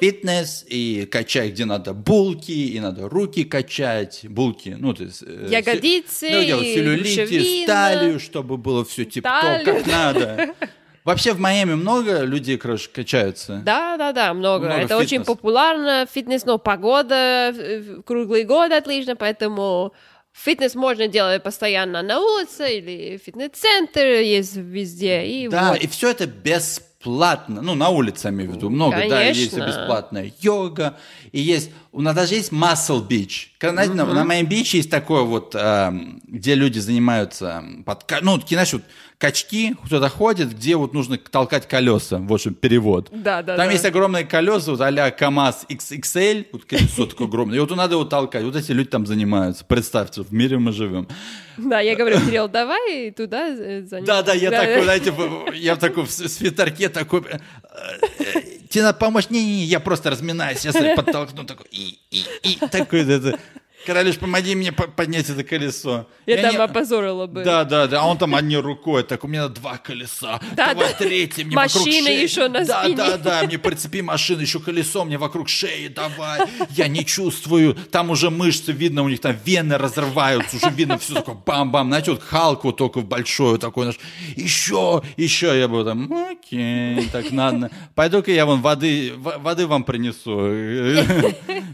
Фитнес 0.01 0.65
и 0.69 1.07
качать, 1.11 1.51
где 1.53 1.65
надо 1.65 1.93
булки, 1.93 2.53
и 2.53 2.79
надо 2.81 3.09
руки 3.09 3.45
качать, 3.45 4.21
булки, 4.29 4.77
ну, 4.79 4.95
то 4.95 5.05
есть... 5.05 5.23
э, 5.27 5.49
Ягодицы, 5.51 6.31
ну, 6.31 6.45
делать 6.45 6.67
целлюлитис, 6.75 7.67
талию, 7.67 8.21
чтобы 8.21 8.57
было 8.57 8.85
все 8.85 9.05
тип-топ, 9.05 9.65
как 9.65 9.87
надо. 9.87 10.55
Вообще 11.05 11.33
в 11.33 11.41
Майами 11.41 11.75
много 11.75 12.23
людей, 12.23 12.59
короче, 12.59 12.91
качаются. 12.93 13.63
Да, 13.65 13.97
да, 13.97 14.13
да, 14.13 14.35
много. 14.35 14.67
Много 14.67 14.83
Это 14.83 14.97
очень 14.99 15.21
фитнес. 15.21 15.27
популярно. 15.27 16.07
Фитнес, 16.13 16.45
но 16.45 16.59
погода 16.59 17.53
э, 17.57 18.03
круглый 18.05 18.45
год 18.45 18.71
отлично, 18.73 19.17
поэтому 19.17 19.95
фитнес 20.33 20.75
можно 20.75 21.09
делать 21.09 21.43
постоянно 21.43 22.03
на 22.03 22.21
улице 22.21 22.77
или 22.77 23.17
фитнес-центр 23.25 24.05
есть 24.05 24.57
везде. 24.57 25.25
И 25.25 25.49
Да, 25.49 25.71
вот. 25.73 25.83
и 25.83 25.87
все 25.87 26.11
это 26.11 26.27
бесплатно. 26.27 26.88
Ну, 27.63 27.75
на 27.75 27.91
улице, 27.91 28.27
я 28.29 28.31
имею 28.35 28.51
в 28.51 28.55
виду. 28.57 28.71
Много, 28.71 28.97
да, 28.97 29.03
Конечно. 29.03 29.41
есть 29.41 29.53
и 29.53 29.61
бесплатная 29.61 30.33
йога. 30.41 30.97
И 31.31 31.41
есть, 31.41 31.71
у 31.93 32.01
нас 32.01 32.15
даже 32.15 32.35
есть 32.35 32.51
Muscle 32.53 33.07
Beach. 33.07 33.49
Когда, 33.59 33.85
знаете, 33.85 33.95
на, 33.95 34.05
на 34.05 34.25
моем 34.25 34.47
биче 34.47 34.79
есть 34.79 34.91
такое 34.91 35.23
вот, 35.23 35.55
эм, 35.55 36.21
где 36.27 36.55
люди 36.57 36.81
занимаются, 36.81 37.63
подка- 37.85 38.19
ну, 38.23 38.39
такие, 38.39 38.57
знаешь, 38.57 38.73
вот 38.73 38.83
качки, 39.19 39.75
кто-то 39.85 40.09
ходит, 40.09 40.57
где 40.57 40.77
вот 40.77 40.95
нужно 40.95 41.19
толкать 41.19 41.67
колеса. 41.69 42.19
В 42.19 42.33
общем, 42.33 42.55
перевод. 42.55 43.09
Да, 43.11 43.43
да, 43.43 43.57
Там 43.57 43.67
да. 43.67 43.73
есть 43.73 43.85
огромные 43.85 44.25
колеса, 44.25 44.71
вот 44.71 44.81
а-ля 44.81 45.11
КАМАЗ 45.11 45.67
XXL, 45.69 46.47
вот 46.53 46.65
колесо 46.65 47.07
такое 47.07 47.27
огромное. 47.27 47.57
И 47.57 47.61
вот 47.61 47.71
надо 47.77 47.95
его 47.95 48.05
толкать. 48.05 48.45
Вот 48.45 48.55
эти 48.55 48.71
люди 48.73 48.89
там 48.89 49.07
занимаются. 49.07 49.65
Представьте, 49.65 50.23
в 50.23 50.33
мире 50.33 50.59
мы 50.59 50.73
живем. 50.73 51.09
Да, 51.57 51.81
я 51.81 51.97
говорю, 51.97 52.21
Кирилл, 52.21 52.49
давай 52.49 53.11
туда 53.11 53.49
э, 53.49 53.83
за 53.83 53.97
ним. 53.97 54.05
Да, 54.05 54.23
да, 54.23 54.33
я 54.35 54.51
такой, 54.51 54.83
знаете, 54.85 55.13
я 55.55 55.75
в 55.75 55.79
такой 55.79 56.05
в 56.05 56.11
свитерке 56.11 56.89
такой. 56.89 57.23
э, 57.29 57.39
э, 58.21 58.41
Тебе 58.71 58.85
надо 58.85 58.99
помочь? 58.99 59.31
Не-не-не, 59.31 59.65
я 59.65 59.81
просто 59.81 60.11
разминаюсь, 60.11 60.65
я 60.65 60.95
подтолкну 60.95 61.45
такой. 61.45 61.67
И, 61.73 61.99
и, 62.11 62.25
и 62.45 62.59
такой, 62.71 63.01
это, 63.01 63.39
Королюш, 63.89 64.19
помоги 64.19 64.55
мне 64.55 64.71
по- 64.71 64.87
поднять 64.87 65.31
это 65.31 65.43
колесо. 65.43 66.07
Я 66.27 66.37
И 66.39 66.43
там 66.43 66.51
они- 66.51 66.59
опозорила 66.59 67.27
бы. 67.27 67.43
Да, 67.43 67.65
да, 67.65 67.87
да. 67.87 68.03
А 68.03 68.07
он 68.07 68.19
там 68.19 68.35
одной 68.35 68.61
рукой, 68.61 69.03
так 69.03 69.25
у 69.25 69.29
меня 69.29 69.49
два 69.49 69.79
колеса. 69.79 70.39
Да, 70.55 70.75
Давай 70.75 70.89
да. 70.91 70.99
третье, 70.99 71.47
мне 71.47 71.57
вокруг 71.57 71.87
Машина 71.87 72.07
шеи. 72.09 72.23
еще 72.23 72.49
на 72.49 72.67
да, 72.67 72.83
спине. 72.83 72.97
Да, 72.97 73.17
да, 73.17 73.43
мне 73.45 73.57
прицепи 73.59 74.03
машину, 74.03 74.43
еще 74.43 74.61
колесо 74.61 75.07
мне 75.07 75.17
вокруг 75.17 75.49
шеи, 75.49 75.89
давай. 75.89 76.41
Я 76.69 76.87
не 76.87 77.03
чувствую. 77.03 77.75
Там 77.91 78.11
уже 78.11 78.29
мышцы 78.29 78.73
видно, 78.73 79.05
у 79.05 79.09
них 79.09 79.21
там 79.23 79.35
вены 79.43 79.79
разрываются, 79.79 80.57
уже 80.59 80.69
видно 80.69 80.99
все 80.99 81.15
такое 81.15 81.37
бам-бам. 81.47 81.89
Знаете, 81.89 82.11
вот 82.11 82.23
Халк 82.23 82.65
вот 82.65 82.77
только 82.77 83.01
большой 83.01 83.59
такой 83.59 83.87
наш. 83.87 83.99
Еще, 84.37 85.01
еще. 85.17 85.59
Я 85.59 85.67
был 85.67 85.83
там, 85.87 86.13
окей, 86.13 87.09
так 87.11 87.31
надо. 87.31 87.71
Пойду-ка 87.95 88.31
я 88.33 88.45
вон 88.45 88.61
воды, 88.61 89.15
воды 89.17 89.67
вам 89.67 89.83
принесу. 89.85 90.39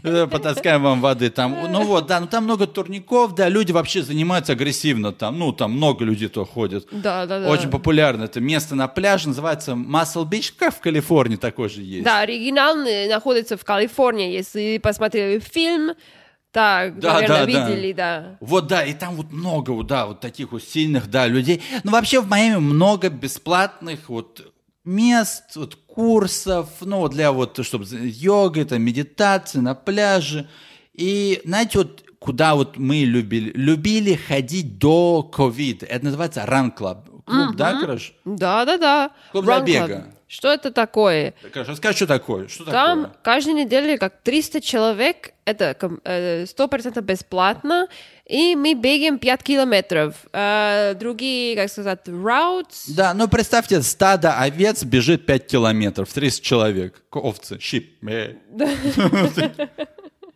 Потаскаем 0.31 0.81
вам 0.83 1.01
воды 1.01 1.29
там. 1.29 1.57
Ну 1.71 1.83
вот, 1.83 2.04
да, 2.05 2.19
ну 2.19 2.27
там 2.27 2.45
много 2.45 2.67
турников, 2.67 3.35
да, 3.35 3.49
люди 3.49 3.71
вообще 3.71 4.01
занимаются 4.01 4.53
агрессивно 4.53 5.11
там. 5.11 5.37
Ну, 5.39 5.51
там 5.51 5.73
много 5.73 6.05
людей 6.05 6.29
то 6.29 6.45
ходят. 6.45 6.87
Да, 6.91 7.25
да, 7.25 7.39
да. 7.39 7.49
Очень 7.49 7.69
популярно. 7.69 8.23
Это 8.23 8.39
место 8.39 8.75
на 8.75 8.87
пляже 8.87 9.29
называется 9.29 9.71
Muscle 9.71 10.29
Beach, 10.29 10.53
как 10.57 10.75
в 10.75 10.79
Калифорнии 10.79 11.35
такой 11.35 11.69
же 11.69 11.81
есть. 11.81 12.03
Да, 12.03 12.19
оригинальный 12.19 13.09
находится 13.09 13.57
в 13.57 13.65
Калифорнии. 13.65 14.31
Если 14.31 14.77
посмотрели 14.77 15.39
фильм, 15.39 15.93
так, 16.51 16.99
Да, 16.99 17.15
наверное, 17.15 17.45
да, 17.45 17.45
да. 17.45 17.69
видели, 17.69 17.91
да. 17.91 18.37
Вот, 18.39 18.67
да, 18.67 18.85
и 18.85 18.93
там 18.93 19.15
вот 19.15 19.31
много, 19.33 19.83
да, 19.83 20.05
вот 20.05 20.21
таких 20.21 20.53
вот 20.53 20.63
сильных, 20.63 21.09
да, 21.09 21.27
людей. 21.27 21.61
Ну, 21.83 21.91
вообще 21.91 22.21
в 22.21 22.29
Майами 22.29 22.59
много 22.59 23.09
бесплатных 23.09 24.07
вот 24.07 24.53
мест, 24.85 25.55
вот 25.55 25.75
курсов, 25.75 26.69
ну, 26.79 27.07
для 27.09 27.31
вот, 27.33 27.59
чтобы 27.65 27.85
йога, 27.89 28.63
там, 28.63 28.81
медитации 28.81 29.59
на 29.59 29.75
пляже. 29.75 30.47
И, 30.97 31.41
знаете, 31.45 31.79
вот 31.79 32.03
куда 32.19 32.55
вот 32.55 32.77
мы 32.77 32.97
любили, 33.03 33.51
любили 33.53 34.15
ходить 34.15 34.77
до 34.79 35.23
ковида. 35.23 35.85
Это 35.85 36.05
называется 36.05 36.41
Run 36.47 36.75
Club. 36.75 37.21
Клуб, 37.25 37.55
да, 37.55 37.79
Краш? 37.81 38.13
Да, 38.23 38.65
да, 38.65 38.77
да. 38.77 39.11
Клуб 39.31 39.45
для 39.45 39.55
Run 39.57 39.61
Club. 39.61 39.65
бега. 39.65 40.11
Что 40.27 40.51
это 40.51 40.71
такое? 40.71 41.33
Краш, 41.53 41.67
расскажи, 41.67 41.97
что 41.97 42.07
такое? 42.07 42.47
Что 42.47 42.65
Там 42.65 43.03
такое? 43.03 43.17
каждую 43.23 43.55
неделю 43.57 43.97
как 43.99 44.21
300 44.23 44.59
человек, 44.59 45.33
это 45.45 45.75
ком- 45.79 45.99
э, 46.03 46.45
100% 46.45 46.99
бесплатно, 47.03 47.87
и 48.25 48.55
мы 48.55 48.73
бегаем 48.73 49.19
5 49.19 49.43
километров. 49.43 50.15
А 50.33 50.95
другие, 50.95 51.55
как 51.55 51.69
сказать, 51.69 52.07
routes, 52.07 52.85
Да, 52.95 53.13
ну 53.13 53.27
представьте, 53.27 53.81
стадо 53.83 54.33
овец 54.39 54.83
бежит 54.83 55.27
5 55.27 55.45
километров, 55.45 56.11
30 56.11 56.41
человек, 56.43 57.03
овцы, 57.11 57.59
щип. 57.59 57.95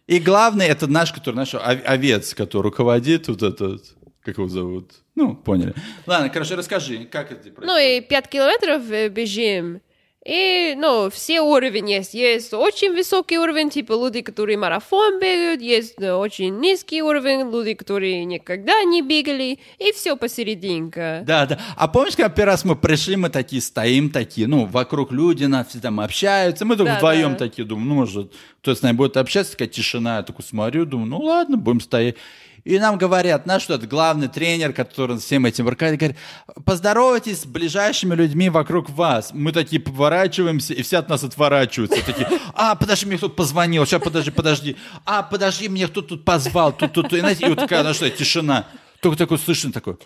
И 0.09 0.19
главный 0.19 0.65
это 0.65 0.87
наш, 0.87 1.11
который 1.13 1.35
наш 1.35 1.53
ов- 1.53 1.61
овец, 1.85 2.33
который 2.33 2.63
руководит 2.63 3.27
вот 3.27 3.43
этот, 3.43 3.83
как 4.23 4.37
его 4.37 4.47
зовут? 4.47 4.91
Ну, 5.15 5.35
поняли. 5.35 5.73
Ладно, 6.07 6.29
короче, 6.29 6.55
расскажи, 6.55 7.05
как 7.05 7.31
это 7.31 7.51
происходит? 7.51 7.67
ну 7.67 7.77
и 7.77 8.01
5 8.01 8.27
километров 8.27 8.89
э, 8.89 9.09
бежим. 9.09 9.81
И, 10.25 10.75
ну, 10.77 11.09
все 11.09 11.39
уровни 11.39 11.93
есть. 11.93 12.13
Есть 12.13 12.53
очень 12.53 12.93
высокий 12.93 13.37
уровень, 13.39 13.69
типа 13.69 13.93
люди, 13.93 14.21
которые 14.21 14.57
марафон 14.57 15.17
бегают, 15.19 15.61
есть 15.61 15.95
э, 15.97 16.13
очень 16.13 16.59
низкий 16.59 17.01
уровень, 17.01 17.49
люди, 17.49 17.73
которые 17.73 18.25
никогда 18.25 18.83
не 18.83 19.01
бегали, 19.01 19.59
и 19.77 19.91
все 19.93 20.17
посерединке. 20.17 21.23
Да, 21.25 21.45
да. 21.45 21.59
А 21.77 21.87
помнишь, 21.87 22.17
когда 22.17 22.29
первый 22.29 22.51
раз 22.51 22.65
мы 22.65 22.75
пришли, 22.75 23.15
мы 23.15 23.29
такие 23.29 23.61
стоим, 23.61 24.09
такие, 24.09 24.45
ну, 24.47 24.65
вокруг 24.65 25.13
люди, 25.13 25.45
нас 25.45 25.67
все 25.67 25.79
там 25.79 26.01
общаются, 26.01 26.65
мы 26.65 26.75
только 26.75 26.91
Да, 26.91 26.97
вдвоем 26.97 27.31
да. 27.31 27.37
такие, 27.37 27.65
думаю, 27.65 27.87
ну, 27.87 27.95
может, 27.95 28.33
кто 28.61 28.75
с 28.75 28.81
нами 28.81 28.97
будет 28.97 29.15
общаться, 29.15 29.53
такая 29.53 29.69
тишина, 29.69 30.17
я 30.17 30.23
такой 30.23 30.43
смотрю, 30.43 30.85
думаю, 30.85 31.07
ну, 31.07 31.19
ладно, 31.19 31.55
будем 31.55 31.79
стоять. 31.79 32.15
И 32.63 32.79
нам 32.79 32.97
говорят, 32.97 33.45
наш 33.45 33.63
что 33.63 33.75
это 33.75 33.87
главный 33.87 34.27
тренер, 34.27 34.73
который 34.73 35.17
всем 35.17 35.45
этим 35.45 35.67
руководит, 35.67 35.99
говорит, 35.99 36.17
поздоровайтесь 36.65 37.41
с 37.41 37.45
ближайшими 37.45 38.15
людьми 38.15 38.49
вокруг 38.49 38.89
вас. 38.89 39.31
Мы 39.33 39.51
такие 39.51 39.81
поворачиваемся, 39.81 40.73
и 40.73 40.81
все 40.81 40.97
от 40.97 41.09
нас 41.09 41.23
отворачиваются. 41.23 42.03
Такие, 42.05 42.27
а, 42.53 42.75
подожди, 42.75 43.05
мне 43.05 43.17
кто-то 43.17 43.35
позвонил, 43.35 43.85
сейчас, 43.85 44.01
подожди, 44.01 44.31
подожди. 44.31 44.77
А, 45.05 45.23
подожди, 45.23 45.69
мне 45.69 45.87
кто-то 45.87 46.09
тут 46.09 46.25
позвал, 46.25 46.71
тут, 46.71 46.93
тут, 46.93 47.09
тут. 47.09 47.17
И, 47.17 47.19
знаете, 47.19 47.45
и 47.45 47.49
вот 47.49 47.59
такая, 47.59 47.83
ну 47.83 47.93
что, 47.93 48.09
тишина. 48.09 48.65
Только 49.01 49.17
такой 49.17 49.37
слышно 49.37 49.71
такой, 49.71 49.97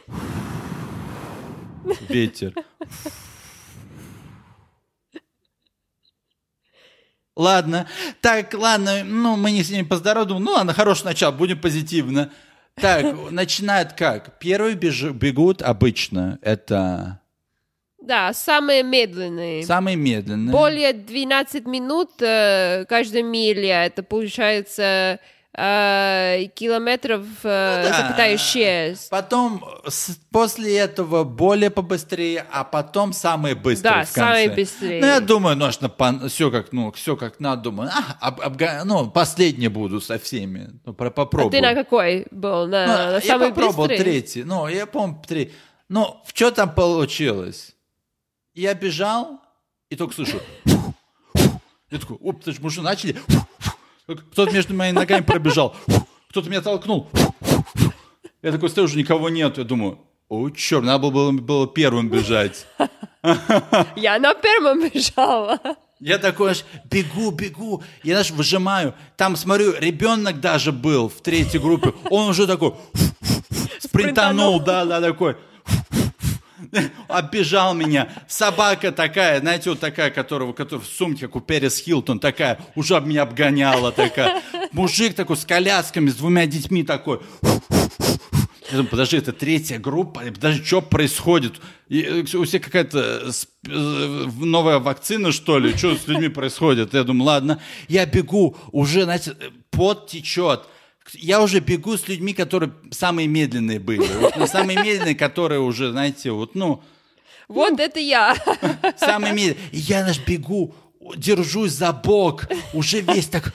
ветер. 2.09 2.53
Ладно, 7.35 7.87
так, 8.21 8.53
ладно, 8.53 9.03
ну, 9.03 9.35
мы 9.37 9.51
не 9.51 9.63
с 9.63 9.69
ними 9.71 9.83
поздоровались, 9.85 10.39
ну, 10.39 10.51
ладно, 10.51 10.73
хорошее 10.73 11.05
начало, 11.07 11.31
будем 11.31 11.59
позитивно. 11.59 12.29
Так, 12.75 13.05
начинают 13.31 13.93
как? 13.93 14.37
Первые 14.39 14.75
беж- 14.75 15.11
бегут 15.11 15.61
обычно, 15.63 16.37
это 16.43 17.19
Да, 17.99 18.33
самые 18.33 18.83
медленные. 18.83 19.63
самые 19.63 19.95
медленные. 19.95 20.51
Более 20.51 20.93
12 20.93 21.65
минут 21.65 22.11
э, 22.21 22.85
каждая 22.87 23.23
миля. 23.23 23.85
Это 23.85 24.03
получается 24.03 25.19
э, 25.55 26.45
километров 26.55 27.25
э, 27.43 27.83
Ну 27.83 27.89
да. 27.89 27.97
запятая 27.97 28.37
6. 28.37 29.09
Потом, 29.09 29.63
с- 29.87 30.17
после 30.31 30.77
этого 30.77 31.23
более 31.23 31.69
побыстрее, 31.69 32.45
а 32.51 32.63
потом 32.63 33.13
самые 33.13 33.55
быстрые 33.55 33.81
Да, 33.99 34.03
в 34.05 34.13
конце. 34.13 34.19
самые 34.19 34.49
быстрые. 34.51 35.01
Ну, 35.01 35.07
я 35.07 35.19
думаю, 35.19 35.55
ну, 35.55 35.69
все 36.29 36.49
как, 36.51 36.71
ну, 36.73 36.91
все 36.91 37.15
как 37.15 37.39
надо, 37.39 37.61
думаю, 37.63 37.89
а, 37.93 38.27
об- 38.27 38.41
обга- 38.41 38.83
ну, 38.83 39.09
последние 39.11 39.69
буду 39.69 40.01
со 40.01 40.17
всеми, 40.19 40.71
ну, 40.85 40.93
про- 40.93 41.07
А 41.07 41.11
попробую. 41.11 41.51
ты 41.51 41.61
на 41.61 41.73
какой 41.75 42.25
был? 42.31 42.67
На, 42.67 42.87
Ну, 42.87 42.93
на 42.93 43.13
я 43.15 43.21
самый 43.21 43.49
попробовал 43.49 43.87
быстрый? 43.87 43.97
третий. 44.03 44.43
Ну, 44.43 44.67
я 44.67 44.85
помню 44.85 45.21
третий. 45.27 45.53
Ну, 45.89 46.21
что 46.33 46.49
там 46.51 46.73
получилось? 46.73 47.75
Я 48.55 48.73
бежал 48.73 49.39
и 49.89 49.95
только 49.95 50.13
слышу. 50.15 50.39
Я 51.91 51.99
такой, 51.99 52.17
оп, 52.21 52.43
ты 52.43 52.51
ж, 52.53 52.55
мы 52.59 52.67
уже 52.67 52.81
начали. 52.81 53.15
Кто-то 54.05 54.51
между 54.51 54.73
моими 54.73 54.95
ногами 54.95 55.21
пробежал. 55.21 55.75
Кто-то 56.29 56.49
меня 56.49 56.61
толкнул. 56.61 57.09
Я 58.41 58.51
такой 58.51 58.69
стою, 58.69 58.85
уже 58.85 58.97
никого 58.97 59.29
нет. 59.29 59.57
Я 59.57 59.63
думаю, 59.63 59.99
о, 60.27 60.49
черт, 60.49 60.83
надо 60.83 61.09
было, 61.09 61.31
было 61.31 61.67
первым 61.67 62.09
бежать. 62.09 62.65
Я 63.95 64.19
на 64.19 64.33
первом 64.33 64.89
бежала. 64.89 65.59
Я 65.99 66.17
такой 66.17 66.51
аж 66.51 66.65
бегу, 66.83 67.31
бегу, 67.31 67.81
я 68.03 68.17
даже 68.17 68.33
выжимаю. 68.33 68.93
Там, 69.15 69.37
смотрю, 69.37 69.73
ребенок 69.79 70.41
даже 70.41 70.73
был 70.73 71.07
в 71.07 71.21
третьей 71.21 71.61
группе. 71.61 71.93
Он 72.09 72.27
уже 72.29 72.45
такой 72.45 72.73
спринтанул, 73.79 74.59
да, 74.59 74.83
да, 74.83 74.99
такой. 74.99 75.37
Оббежал 77.07 77.73
меня. 77.73 78.09
Собака 78.27 78.91
такая, 78.91 79.39
знаете, 79.39 79.69
вот 79.69 79.79
такая, 79.79 80.09
которого, 80.11 80.53
которая 80.53 80.85
в 80.85 80.87
сумке, 80.89 81.27
как 81.27 81.35
у 81.35 81.41
Перес 81.41 81.77
Хилтон, 81.79 82.19
такая, 82.19 82.59
уже 82.75 82.95
об 82.95 83.05
меня 83.07 83.23
обгоняла 83.23 83.91
такая. 83.91 84.41
Мужик 84.71 85.13
такой 85.15 85.37
с 85.37 85.45
колясками, 85.45 86.09
с 86.09 86.15
двумя 86.15 86.45
детьми 86.45 86.83
такой. 86.83 87.19
Я 88.71 88.77
думаю, 88.77 88.89
подожди, 88.89 89.17
это 89.17 89.33
третья 89.33 89.77
группа, 89.77 90.21
подожди, 90.21 90.63
что 90.63 90.81
происходит? 90.81 91.61
И, 91.89 92.01
э, 92.01 92.37
у 92.37 92.43
всех 92.43 92.63
какая-то 92.63 93.27
сп- 93.27 93.47
э, 93.67 94.29
новая 94.43 94.79
вакцина, 94.79 95.31
что 95.31 95.59
ли? 95.59 95.77
Что 95.77 95.95
с 95.95 96.07
людьми 96.07 96.27
происходит? 96.27 96.93
Я 96.95 97.03
думаю, 97.03 97.25
ладно, 97.25 97.61
я 97.87 98.05
бегу, 98.07 98.57
уже, 98.71 99.03
знаете, 99.03 99.35
э, 99.39 99.49
пот 99.69 100.07
течет. 100.07 100.63
Я 101.11 101.41
уже 101.41 101.59
бегу 101.59 101.97
с 101.97 102.07
людьми, 102.07 102.33
которые 102.33 102.71
самые 102.91 103.27
медленные 103.27 103.79
были. 103.79 104.07
Вот, 104.19 104.37
ну, 104.37 104.47
самые 104.47 104.81
медленные, 104.81 105.15
которые 105.15 105.59
уже, 105.59 105.91
знаете, 105.91 106.31
вот, 106.31 106.55
ну, 106.55 106.81
Вот 107.47 107.79
это 107.79 107.99
я. 107.99 108.35
самые 108.97 109.33
медленные. 109.33 109.69
И 109.71 109.77
я 109.79 110.05
наш 110.05 110.19
бегу, 110.19 110.73
держусь 111.17 111.71
за 111.73 111.91
бок, 111.91 112.45
уже 112.73 113.01
весь 113.01 113.27
так... 113.27 113.53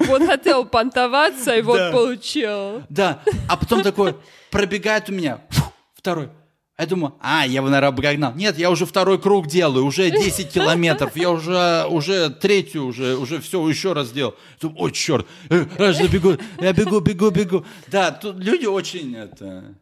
Вот 0.00 0.26
хотел 0.26 0.64
понтоваться, 0.66 1.56
и 1.56 1.62
вот 1.62 1.78
Да. 1.78 1.90
получил. 1.92 2.82
Да, 2.88 3.22
а 3.48 3.56
потом 3.56 3.82
такой 3.82 4.16
пробегает 4.50 5.08
у 5.08 5.12
меня 5.12 5.40
фу, 5.48 5.72
второй. 5.94 6.28
Я 6.78 6.86
думаю, 6.86 7.14
а, 7.20 7.44
я 7.44 7.54
его, 7.54 7.68
наверное, 7.68 7.88
обгнал. 7.88 8.34
Нет, 8.36 8.56
я 8.56 8.70
уже 8.70 8.86
второй 8.86 9.20
круг 9.20 9.48
делаю, 9.48 9.84
уже 9.84 10.10
10 10.12 10.52
километров, 10.52 11.16
я 11.16 11.30
уже, 11.30 11.84
уже 11.88 12.30
третью, 12.30 12.86
уже, 12.86 13.16
уже 13.16 13.40
все 13.40 13.68
еще 13.68 13.94
раз 13.94 14.12
делал. 14.12 14.36
Думаю, 14.60 14.82
ой, 14.82 14.92
черт, 14.92 15.26
э, 15.50 15.64
раз 15.76 15.98
я 15.98 16.06
бегу, 16.06 16.36
я 16.60 16.72
бегу, 16.72 17.00
бегу, 17.00 17.30
бегу. 17.30 17.66
Да, 17.88 18.12
тут 18.12 18.36
люди 18.36 18.66
очень 18.66 19.16
это, 19.16 19.74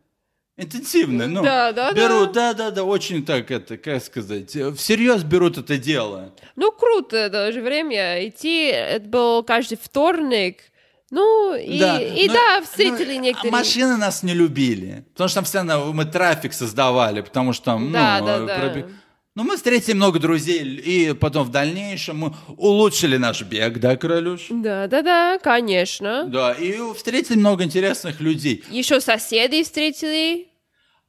интенсивные, 0.56 1.28
ну, 1.28 1.42
Да, 1.42 1.72
да, 1.72 1.92
берут, 1.92 2.32
да, 2.32 2.54
да, 2.54 2.70
да, 2.70 2.82
очень 2.82 3.26
так, 3.26 3.50
это, 3.50 3.76
как 3.76 4.02
сказать, 4.02 4.56
э, 4.56 4.72
всерьез 4.72 5.22
берут 5.22 5.58
это 5.58 5.76
дело. 5.76 6.32
Ну, 6.56 6.72
круто 6.72 7.28
даже 7.28 7.60
время 7.60 8.26
идти. 8.26 8.68
Это 8.68 9.06
был 9.06 9.42
каждый 9.42 9.76
вторник. 9.76 10.62
Ну, 11.10 11.54
и 11.54 11.78
да, 11.78 12.00
и 12.00 12.26
ну, 12.26 12.34
да 12.34 12.60
встретили 12.62 13.14
ну, 13.14 13.20
некоторые... 13.20 13.52
Машины 13.52 13.96
нас 13.96 14.22
не 14.24 14.34
любили. 14.34 15.04
Потому 15.12 15.28
что 15.28 15.34
там 15.36 15.44
постоянно 15.44 15.78
мы 15.92 16.04
трафик 16.04 16.52
создавали, 16.52 17.20
потому 17.20 17.52
что 17.52 17.64
там, 17.66 17.92
Да, 17.92 18.18
ну, 18.20 18.26
да, 18.26 18.38
да. 18.40 18.58
пробег- 18.58 18.90
Ну, 19.36 19.44
мы 19.44 19.56
встретили 19.56 19.94
много 19.94 20.18
друзей, 20.18 20.64
и 20.64 21.12
потом 21.12 21.44
в 21.44 21.50
дальнейшем 21.50 22.18
мы 22.18 22.34
улучшили 22.56 23.18
наш 23.18 23.42
бег, 23.42 23.78
да, 23.78 23.96
Королюш? 23.96 24.46
Да, 24.50 24.88
да, 24.88 25.02
да, 25.02 25.38
конечно. 25.38 26.24
Да, 26.26 26.52
и 26.52 26.76
встретили 26.94 27.36
много 27.38 27.62
интересных 27.62 28.20
людей. 28.20 28.64
Еще 28.70 29.00
соседей 29.00 29.62
встретили. 29.62 30.48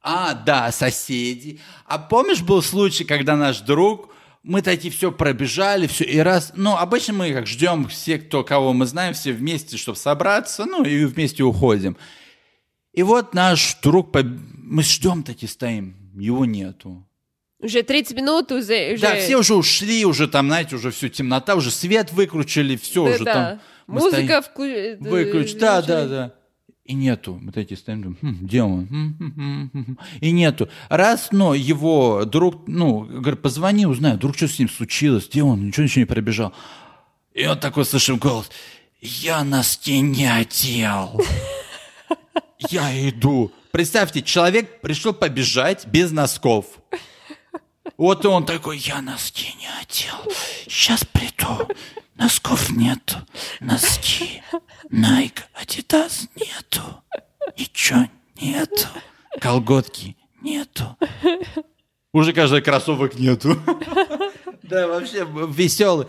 А, 0.00 0.34
да, 0.34 0.70
соседи. 0.70 1.58
А 1.86 1.98
помнишь, 1.98 2.42
был 2.42 2.62
случай, 2.62 3.02
когда 3.04 3.34
наш 3.34 3.58
друг, 3.60 4.10
мы 4.48 4.62
такие 4.62 4.90
все 4.90 5.12
пробежали, 5.12 5.86
все, 5.86 6.04
и 6.04 6.18
раз, 6.18 6.52
ну, 6.56 6.74
обычно 6.74 7.12
мы 7.12 7.32
как 7.32 7.46
ждем 7.46 7.86
все, 7.88 8.18
кто, 8.18 8.42
кого 8.42 8.72
мы 8.72 8.86
знаем, 8.86 9.12
все 9.12 9.32
вместе, 9.32 9.76
чтобы 9.76 9.98
собраться, 9.98 10.64
ну, 10.64 10.84
и 10.84 11.04
вместе 11.04 11.42
уходим. 11.42 11.98
И 12.94 13.02
вот 13.02 13.34
наш 13.34 13.76
друг, 13.82 14.10
поб- 14.10 14.38
мы 14.56 14.82
ждем 14.82 15.22
такие 15.22 15.50
стоим, 15.50 15.94
его 16.18 16.46
нету. 16.46 17.06
Уже 17.60 17.82
30 17.82 18.16
минут 18.16 18.50
уже... 18.50 18.94
уже... 18.94 19.02
Да, 19.02 19.16
все 19.16 19.36
уже 19.36 19.54
ушли, 19.54 20.06
уже 20.06 20.26
там, 20.26 20.46
знаете, 20.46 20.76
уже 20.76 20.92
все 20.92 21.10
темнота, 21.10 21.54
уже 21.54 21.70
свет 21.70 22.10
выключили, 22.12 22.76
все 22.76 23.04
Да, 23.04 23.10
уже 23.14 23.24
да. 23.24 23.34
там. 23.34 23.60
Музыка 23.86 24.16
стоим, 24.16 24.42
вклю... 24.42 25.10
Выключ, 25.10 25.54
да, 25.56 25.82
да, 25.82 25.82
включили. 25.82 26.08
да. 26.08 26.34
И 26.88 26.94
нету. 26.94 27.38
Мы 27.42 27.52
такие 27.52 27.76
стоим, 27.76 28.16
«Хм, 28.18 28.38
где 28.40 28.62
он? 28.62 28.86
Хм, 28.88 29.14
хм, 29.18 29.32
хм, 29.34 29.70
хм, 29.74 29.84
хм». 29.84 29.98
И 30.22 30.30
нету. 30.30 30.70
Раз, 30.88 31.28
но 31.32 31.52
его 31.52 32.24
друг, 32.24 32.66
ну, 32.66 33.00
говорит, 33.00 33.42
позвони, 33.42 33.84
узнай, 33.84 34.14
вдруг 34.14 34.34
что 34.36 34.48
с 34.48 34.58
ним 34.58 34.70
случилось, 34.70 35.28
где 35.28 35.42
он, 35.42 35.66
ничего, 35.66 35.84
ничего 35.84 36.00
не 36.00 36.06
пробежал. 36.06 36.54
И 37.34 37.46
он 37.46 37.58
такой 37.60 37.84
слышим 37.84 38.16
голос, 38.16 38.50
я 39.02 39.44
на 39.44 39.62
стене 39.62 40.32
одел. 40.32 41.20
Я 42.70 43.08
иду. 43.10 43.52
Представьте, 43.70 44.22
человек 44.22 44.80
пришел 44.80 45.12
побежать 45.12 45.86
без 45.86 46.10
носков. 46.10 46.64
Вот 47.98 48.24
и 48.24 48.28
он 48.28 48.46
такой, 48.46 48.78
я 48.78 49.02
носки 49.02 49.54
не 49.58 49.66
одел. 49.80 50.32
Сейчас 50.68 51.04
приду. 51.04 51.68
Носков 52.16 52.70
нету. 52.70 53.16
Носки. 53.60 54.42
Nike, 54.90 55.40
Adidas 55.60 56.28
нету. 56.36 56.80
Ничего 57.58 58.06
нету. 58.40 58.86
Колготки 59.40 60.16
нету. 60.42 60.96
Уже 62.12 62.32
каждый 62.32 62.62
кроссовок 62.62 63.14
нету. 63.18 63.56
Да, 64.62 64.86
вообще 64.86 65.26
веселый. 65.48 66.06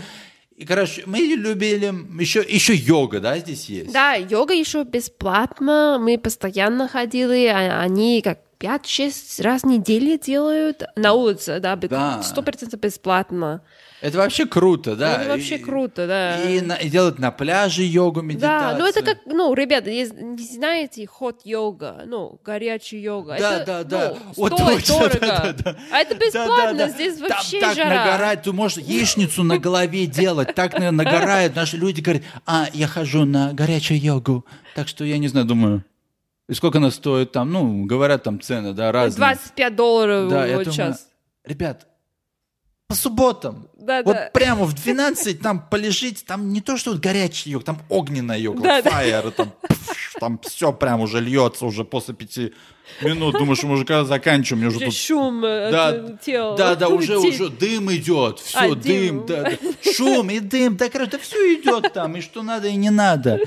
И, 0.58 0.66
короче, 0.66 1.04
мы 1.06 1.20
любили... 1.20 1.94
Еще, 2.22 2.42
еще 2.46 2.76
йога, 2.76 3.22
да, 3.22 3.38
здесь 3.40 3.70
есть? 3.70 3.94
Да, 3.94 4.16
йога 4.16 4.54
еще 4.54 4.84
бесплатно. 4.84 5.98
Мы 5.98 6.18
постоянно 6.18 6.90
ходили. 6.90 7.46
а- 7.46 7.80
Они 7.82 8.22
как 8.22 8.40
5-6 8.60 9.42
раз 9.42 9.62
в 9.62 9.66
неделю 9.68 10.20
делают 10.20 10.84
на 10.98 11.14
улице, 11.14 11.60
да, 11.60 11.76
Да. 11.78 12.22
сто 12.24 12.42
процентов 12.42 12.80
бесплатно. 12.82 13.62
Это 14.02 14.18
вообще 14.18 14.46
круто, 14.46 14.96
да. 14.96 15.22
Это 15.22 15.30
вообще 15.30 15.56
И- 15.56 15.60
круто, 15.60 16.08
да. 16.08 16.42
И, 16.44 16.62
на- 16.62 16.76
и 16.76 16.90
делают 16.90 17.20
на 17.20 17.32
пляже 17.32 17.84
йогу, 17.84 18.22
медитацию. 18.22 18.72
Да, 18.72 18.78
ну 18.78 18.86
это 18.88 19.02
как, 19.02 19.18
ну, 19.26 19.54
ребята, 19.54 19.90
не 19.90 20.06
знаете, 20.06 21.06
хот 21.08 21.42
йога, 21.46 22.04
ну, 22.06 22.40
горячая 22.46 23.00
йога. 23.02 23.36
Да, 23.40 23.58
это, 23.62 23.66
да, 23.66 23.84
да. 23.84 24.14
ну, 24.16 24.34
Вот 24.38 24.54
стоит 24.54 24.86
точно, 24.86 24.96
дорого. 25.00 25.20
да, 25.20 25.40
да, 25.42 25.54
да. 25.64 25.76
А 25.92 25.98
это 26.00 26.16
бесплатно, 26.16 26.56
Да, 26.58 26.72
да, 26.74 26.86
да. 26.86 26.90
здесь 26.90 27.18
Там 27.18 27.28
вообще 27.30 27.60
так 27.60 27.76
жара. 27.76 27.90
нагорает, 28.06 28.44
ты 28.44 28.52
можешь 28.54 28.78
яичницу 28.78 29.44
на 29.44 29.58
голове 29.58 30.06
делать, 30.06 30.54
так 30.56 30.78
нагорает. 30.80 31.56
Наши 31.56 31.76
люди 31.78 32.00
говорят, 32.02 32.24
а, 32.46 32.68
я 32.74 32.88
хожу 32.88 33.26
на 33.26 33.52
горячую 33.54 34.00
йогу. 34.00 34.46
Так 34.76 34.88
что 34.88 35.04
я 35.04 35.18
не 35.18 35.28
знаю, 35.28 35.46
думаю, 35.46 35.84
и 36.50 36.54
сколько 36.56 36.80
она 36.80 36.92
стоит 36.92 37.32
там, 37.32 37.52
ну, 37.52 37.86
говорят 37.86 38.24
там 38.24 38.42
цены, 38.42 38.74
да, 38.74 38.92
разные. 38.92 39.18
25 39.18 39.76
долларов 39.76 40.30
Да, 40.30 40.40
вот 40.42 40.48
думаю, 40.50 40.66
сейчас. 40.66 41.08
ребят, 41.46 41.86
по 42.88 42.96
субботам, 42.96 43.68
Да, 43.78 44.02
вот 44.04 44.16
да. 44.16 44.30
прямо 44.34 44.66
в 44.66 44.74
12 44.74 45.40
там 45.42 45.64
полежите, 45.70 46.24
там 46.26 46.52
не 46.52 46.60
то, 46.62 46.76
что 46.76 46.92
вот 46.92 47.00
горячий 47.00 47.52
йог, 47.52 47.64
там 47.64 47.78
огненная 47.88 48.40
йога, 48.40 48.62
Да, 48.64 48.82
да. 48.82 48.90
fire, 48.90 49.30
там, 49.32 49.54
пф, 49.62 50.16
там 50.20 50.40
все 50.40 50.74
прям 50.74 51.02
уже 51.02 51.20
льется 51.22 51.66
уже 51.68 51.84
после 51.86 52.16
пяти 52.16 52.52
минут. 53.04 53.38
Думаешь, 53.38 53.60
когда 53.86 54.04
заканчиваем, 54.06 54.62
мне 54.62 54.68
уже 54.70 54.78
Уже 54.78 54.86
тут 54.88 54.96
шум 54.96 55.46
э, 55.46 55.72
да, 55.72 55.88
от 55.90 56.22
тела. 56.22 56.58
да, 56.58 56.74
да, 56.74 56.88
уже, 56.90 57.20
уже 57.20 57.50
дым 57.50 57.94
идет, 57.96 58.40
все, 58.40 58.58
А, 58.72 58.76
дым, 58.76 58.82
дым. 58.82 59.26
да, 59.28 59.44
да, 59.44 59.92
шум 59.94 60.32
и 60.32 60.40
дым, 60.40 60.76
да, 60.76 60.90
короче, 60.90 61.12
да 61.12 61.20
все 61.20 61.54
идет 61.54 61.94
там, 61.94 62.16
и 62.18 62.22
что 62.22 62.42
надо, 62.42 62.68
и 62.70 62.76
не 62.76 62.90
надо. 62.90 63.40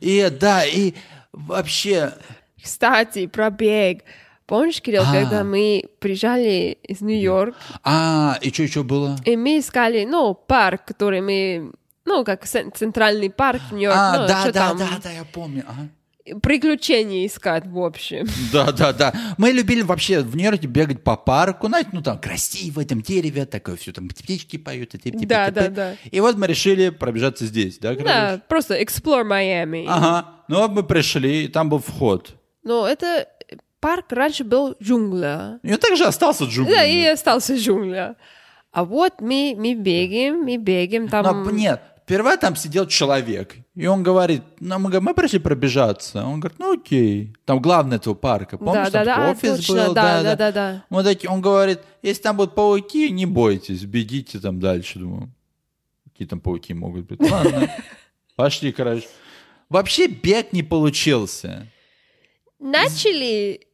И 0.00 0.28
да, 0.40 0.64
и 0.66 0.94
вообще, 1.32 2.14
Кстати, 2.62 3.26
про 3.26 3.50
бег. 3.50 4.02
Помнишь, 4.46 4.80
Кирилл, 4.80 5.02
А. 5.06 5.12
когда 5.12 5.44
мы 5.44 5.84
приезжали 6.00 6.78
из 6.82 7.02
Нью-Йорка, 7.02 7.56
а, 7.84 8.38
и 8.40 8.50
что 8.50 8.62
еще 8.62 8.82
было? 8.82 9.16
и 9.26 9.36
мы 9.36 9.58
искали, 9.58 10.06
ну, 10.06 10.32
парк, 10.34 10.86
который 10.86 11.20
мы, 11.20 11.72
ну, 12.06 12.24
как 12.24 12.44
цен- 12.46 12.72
центральный 12.74 13.28
парк 13.28 13.60
в 13.70 13.74
Нью-Йорке, 13.74 13.98
А, 14.00 14.18
ну, 14.22 14.26
да, 14.26 14.44
да, 14.46 14.52
там, 14.52 14.78
да, 14.78 14.88
да, 15.02 15.10
я 15.10 15.24
помню. 15.24 15.64
ага. 15.68 15.88
приключения 16.42 17.26
искать, 17.26 17.66
в 17.66 17.78
общем. 17.78 18.26
Да, 18.52 18.72
да, 18.72 18.92
да. 18.92 19.12
Мы 19.38 19.50
любили 19.50 19.82
вообще 19.82 20.20
в 20.20 20.34
Нью-Йорке 20.36 20.66
бегать 20.66 21.02
по 21.04 21.16
парку, 21.16 21.68
знаете, 21.68 21.90
ну 21.92 22.02
там 22.02 22.18
красиво, 22.18 22.84
там 22.84 23.02
деревья, 23.02 23.44
такое 23.46 23.76
все, 23.76 23.92
там 23.92 24.08
птички 24.08 24.56
поют. 24.56 24.94
и 24.94 24.98
тип-тип-тип-тип. 24.98 25.28
Да, 25.28 25.50
да, 25.50 25.68
да. 25.68 25.94
И 26.10 26.20
вот 26.20 26.36
мы 26.36 26.46
решили 26.46 26.88
пробежаться 26.90 27.44
здесь, 27.46 27.78
да, 27.78 27.94
Да, 27.94 28.40
просто 28.48 28.80
explore 28.80 29.24
Miami. 29.26 29.84
Ага. 29.88 30.26
Ну 30.48 30.58
вот 30.60 30.70
мы 30.72 30.82
пришли, 30.82 31.44
и 31.44 31.48
там 31.48 31.68
был 31.68 31.78
вход. 31.80 32.34
Но 32.68 32.86
это 32.86 33.26
парк 33.80 34.12
раньше 34.12 34.44
был 34.44 34.76
джунгля. 34.82 35.58
И 35.62 35.72
он 35.72 35.78
также 35.78 36.04
остался 36.04 36.44
джунглями. 36.44 36.76
Да, 36.76 36.84
и 36.84 37.06
остался 37.06 37.56
джунгля. 37.56 38.16
А 38.72 38.84
вот 38.84 39.22
мы, 39.22 39.54
мы 39.56 39.72
бегаем, 39.72 40.42
мы 40.42 40.58
бегаем, 40.58 41.08
там... 41.08 41.44
Но 41.44 41.50
нет, 41.50 41.80
сперва 42.04 42.36
там 42.36 42.56
сидел 42.56 42.86
человек, 42.86 43.56
и 43.74 43.86
он 43.86 44.02
говорит, 44.02 44.42
ну, 44.60 44.78
мы, 44.78 45.00
мы 45.00 45.14
пришли 45.14 45.38
пробежаться. 45.38 46.26
Он 46.26 46.40
говорит, 46.40 46.58
ну 46.58 46.74
окей. 46.74 47.34
Там 47.46 47.62
главный 47.62 47.96
этого 47.96 48.12
парка, 48.12 48.58
помнишь, 48.58 48.90
да, 48.90 49.02
да, 49.02 49.14
там 49.14 49.24
да, 49.24 49.30
офис 49.30 49.56
точно, 49.56 49.86
был? 49.86 49.94
да, 49.94 50.22
да, 50.22 50.36
да, 50.36 50.52
да. 50.52 50.84
Он, 50.90 51.02
такие, 51.02 51.30
он 51.30 51.40
говорит, 51.40 51.80
если 52.02 52.20
там 52.20 52.36
будут 52.36 52.54
пауки, 52.54 53.10
не 53.10 53.24
бойтесь, 53.24 53.82
бегите 53.84 54.40
там 54.40 54.60
дальше. 54.60 54.98
Думаю, 54.98 55.32
какие 56.04 56.28
там 56.28 56.40
пауки 56.40 56.74
могут 56.74 57.06
быть. 57.06 57.18
Ладно, 57.18 57.70
пошли, 58.36 58.72
короче. 58.72 59.08
Вообще 59.70 60.06
бег 60.06 60.52
не 60.52 60.62
получился. 60.62 61.66
Начали 62.58 63.66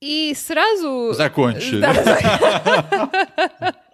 и 0.00 0.34
сразу... 0.36 1.12
Закончили. 1.14 1.80
Да. 1.80 3.74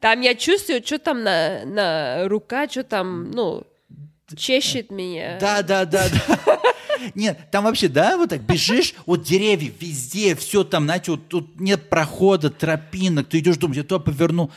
Там 0.00 0.20
я 0.20 0.34
чувствую, 0.34 0.82
что 0.84 0.98
там 0.98 1.22
на, 1.22 1.64
на 1.64 2.28
рука, 2.28 2.68
что 2.68 2.84
там, 2.84 3.30
ну, 3.30 3.66
чешет 4.36 4.90
меня. 4.90 5.38
Да, 5.40 5.62
да, 5.62 5.86
да, 5.86 6.06
да. 6.10 6.60
Нет, 7.14 7.50
там 7.50 7.64
вообще, 7.64 7.88
да, 7.88 8.18
вот 8.18 8.28
так 8.28 8.42
бежишь, 8.42 8.94
вот 9.06 9.22
деревья 9.22 9.72
везде, 9.80 10.34
все 10.34 10.62
там, 10.62 10.84
знаете, 10.84 11.12
вот 11.12 11.28
тут 11.28 11.58
нет 11.60 11.88
прохода, 11.88 12.50
тропинок, 12.50 13.28
ты 13.28 13.38
идешь, 13.38 13.56
думаешь, 13.56 13.78
я 13.78 13.82
туда 13.82 13.98
поверну, 13.98 14.50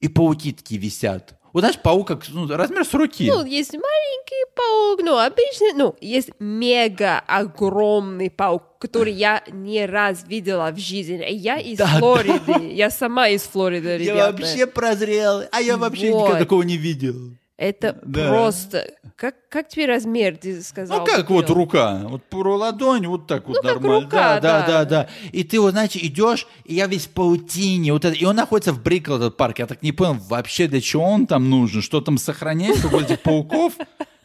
и 0.00 0.08
пауки 0.08 0.52
такие 0.52 0.80
висят. 0.80 1.37
Вот 1.52 1.60
знаешь, 1.60 1.78
паук 1.78 2.06
как 2.08 2.28
ну, 2.28 2.46
размер 2.46 2.84
с 2.84 2.92
руки. 2.94 3.30
Ну, 3.30 3.44
есть 3.44 3.72
маленький 3.72 4.44
паук, 4.54 5.00
ну, 5.02 5.18
обычный, 5.18 5.72
ну, 5.74 5.96
есть 6.00 6.30
мега 6.38 7.20
огромный 7.26 8.30
паук, 8.30 8.62
который 8.78 9.12
я 9.12 9.42
не 9.50 9.86
раз 9.86 10.24
видела 10.28 10.70
в 10.70 10.78
жизни. 10.78 11.24
Я 11.30 11.58
из 11.58 11.78
Да, 11.78 11.86
Флориды, 11.86 12.72
я 12.72 12.90
сама 12.90 13.28
из 13.28 13.42
Флориды, 13.42 13.88
я 13.88 13.98
ребята. 13.98 14.32
вообще 14.32 14.66
прозрел, 14.66 15.42
а 15.50 15.60
я 15.60 15.76
вообще 15.76 16.10
Вот. 16.12 16.20
никогда 16.24 16.38
такого 16.40 16.62
не 16.62 16.76
видел. 16.76 17.14
Это 17.58 17.98
Да. 18.04 18.28
просто... 18.28 18.86
Как, 19.16 19.34
как 19.48 19.68
тебе 19.68 19.86
размер, 19.86 20.36
ты 20.36 20.62
сказал? 20.62 21.00
Ну 21.00 21.04
как 21.04 21.28
вот 21.28 21.50
рука, 21.50 22.02
вот 22.04 22.22
про 22.22 22.56
ладонь, 22.56 23.08
вот 23.08 23.26
так 23.26 23.48
вот 23.48 23.56
Ну, 23.56 23.62
как 23.62 23.80
нормально. 23.80 24.04
рука, 24.04 24.40
да, 24.40 24.40
да, 24.40 24.60
да. 24.60 24.66
да, 24.66 24.84
да. 24.84 25.08
И 25.32 25.42
ты 25.42 25.58
вот, 25.60 25.72
знаете, 25.72 25.98
идешь, 26.06 26.46
и 26.64 26.76
я 26.76 26.86
весь 26.86 27.06
в 27.06 27.10
паутине, 27.10 27.92
вот 27.92 28.04
это, 28.04 28.14
и 28.16 28.24
он 28.24 28.36
находится 28.36 28.72
в 28.72 28.80
Брикл, 28.80 29.16
этот 29.16 29.36
парк. 29.36 29.58
Я 29.58 29.66
так 29.66 29.82
не 29.82 29.90
понял, 29.90 30.18
вообще 30.28 30.68
для 30.68 30.80
чего 30.80 31.02
он 31.02 31.26
там 31.26 31.50
нужен, 31.50 31.82
что 31.82 32.00
там 32.00 32.16
сохраняет, 32.16 32.80
как 32.80 32.92
вот 32.92 33.02
этих 33.02 33.20
пауков. 33.22 33.72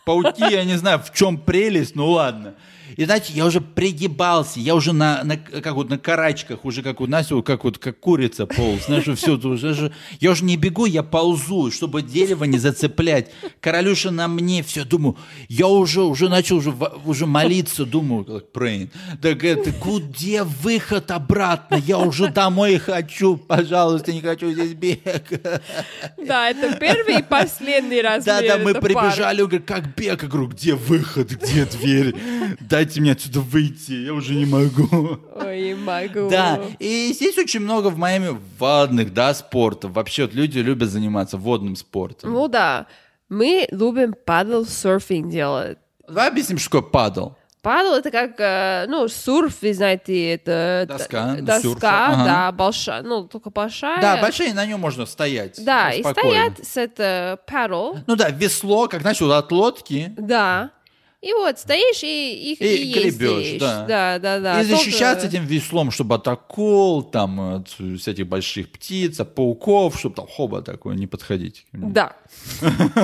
Пауки, 0.06 0.44
я 0.52 0.64
не 0.64 0.76
знаю, 0.78 1.00
в 1.00 1.12
чем 1.12 1.38
прелесть, 1.40 1.96
ну 1.96 2.12
ладно. 2.12 2.54
И 2.96 3.06
знаете, 3.06 3.34
я 3.34 3.46
уже 3.46 3.62
пригибался, 3.62 4.60
я 4.60 4.76
уже 4.76 4.94
на, 4.94 5.24
на 5.24 5.38
как 5.38 5.76
вот 5.76 5.90
на 5.90 5.98
карачках, 5.98 6.66
уже 6.66 6.82
как 6.82 7.02
у 7.02 7.08
Настя, 7.08 7.42
как 7.42 7.64
вот 7.64 7.78
как 7.78 8.00
курица 8.00 8.46
полз, 8.46 8.86
знаешь, 8.86 9.06
все, 9.18 9.38
уже, 9.38 9.74
же- 9.74 9.92
я 10.20 10.32
уже 10.32 10.44
не 10.44 10.58
бегу, 10.58 10.86
я 10.86 11.04
ползу, 11.04 11.72
чтобы 11.72 12.02
дерево 12.02 12.44
не 12.46 12.58
зацеплять. 12.58 13.32
Королюша 13.60 14.12
на 14.12 14.28
мне, 14.28 14.64
все, 14.64 14.84
думаю, 14.84 15.18
я 15.50 15.68
уже, 15.68 16.02
уже 16.02 16.30
начал 16.30 16.58
уже, 16.58 16.74
уже 17.06 17.26
молиться, 17.26 17.86
думаю, 17.86 18.26
как 18.26 18.46
praying. 18.54 18.90
Так 19.22 19.44
это, 19.44 19.72
где 19.72 20.44
выход 20.44 21.12
обратно? 21.12 21.76
Я 21.76 21.98
уже 21.98 22.30
домой 22.30 22.78
хочу, 22.78 23.38
пожалуйста, 23.38 24.14
не 24.14 24.22
хочу 24.22 24.52
здесь 24.52 24.74
бегать. 24.74 25.24
Да, 26.26 26.50
это 26.50 26.76
первый 26.80 27.20
и 27.20 27.24
последний 27.24 28.02
раз. 28.02 28.24
Да, 28.24 28.42
да, 28.42 28.58
мы 28.58 28.74
парк. 28.74 28.86
прибежали, 28.86 29.42
говорит, 29.42 29.66
как 29.66 29.96
бег? 29.96 30.24
Я 30.24 30.30
говорю, 30.30 30.48
где 30.50 30.76
выход, 30.76 31.32
где 31.32 31.66
дверь? 31.66 32.16
Да 32.60 32.83
дайте 32.84 33.00
мне 33.00 33.14
отсюда 33.14 33.40
выйти, 33.40 33.94
я 33.94 34.14
уже 34.14 34.36
не 34.36 34.46
могу. 34.46 35.18
Ой, 35.36 35.62
не 35.62 35.76
могу. 35.76 36.30
Да, 36.30 36.60
и 36.80 37.12
здесь 37.14 37.38
очень 37.38 37.62
много 37.62 37.88
в 37.88 37.98
Майами 37.98 38.38
водных, 38.60 39.14
да, 39.14 39.34
спортов. 39.34 39.94
Вообще 39.94 40.24
вот 40.24 40.34
люди 40.34 40.60
любят 40.60 40.90
заниматься 40.90 41.38
водным 41.38 41.76
спортом. 41.76 42.34
Ну 42.34 42.48
да, 42.48 42.88
мы 43.30 43.68
любим 43.72 44.14
падал 44.26 44.66
серфинг 44.66 45.32
делать. 45.32 45.78
Давай 46.08 46.28
объясним, 46.28 46.58
что 46.58 46.70
такое 46.70 46.90
падал. 46.92 47.38
Падал 47.62 47.96
это 47.96 48.12
как, 48.12 48.38
э, 48.40 48.86
ну, 48.90 49.08
сурф, 49.08 49.62
вы 49.62 49.74
знаете, 49.74 50.34
это... 50.34 50.84
Доска, 50.86 51.38
доска, 51.40 52.08
ага. 52.08 52.26
да, 52.26 52.52
большая, 52.52 53.04
ну, 53.04 53.24
только 53.24 53.52
большая. 53.52 54.02
Да, 54.02 54.18
большие, 54.18 54.54
на 54.54 54.66
нем 54.66 54.82
можно 54.82 55.06
стоять. 55.06 55.64
Да, 55.64 55.92
и 55.92 56.04
стоят 56.04 56.60
с 56.62 56.76
это 56.76 57.40
paddle, 57.50 58.00
Ну 58.06 58.18
да, 58.18 58.32
весло, 58.32 58.90
как, 58.90 59.00
знаешь, 59.00 59.22
вот 59.22 59.32
от 59.32 59.50
лодки. 59.54 60.14
да. 60.18 60.72
И 61.24 61.32
вот 61.34 61.58
стоишь 61.58 62.04
и, 62.04 62.52
и, 62.52 62.54
И 62.54 62.92
и 62.92 62.94
гребёшь, 62.94 63.44
ездишь. 63.46 63.62
да. 63.62 63.86
да, 63.88 64.20
да, 64.20 64.40
да. 64.40 64.62
и 64.62 64.68
Только- 64.68 64.84
защищаться 64.84 65.28
этим 65.28 65.46
веслом, 65.46 65.90
чтобы 65.90 66.16
от 66.16 66.28
акул, 66.28 67.02
там, 67.04 67.40
от 67.40 67.70
всяких 68.00 68.28
больших 68.28 68.70
птиц, 68.70 69.20
от 69.22 69.34
пауков, 69.34 69.98
чтобы 69.98 70.16
там 70.16 70.28
хоба 70.28 70.62
такое 70.62 70.96
не 70.96 71.08
подходить. 71.08 71.66
Да. 71.72 72.14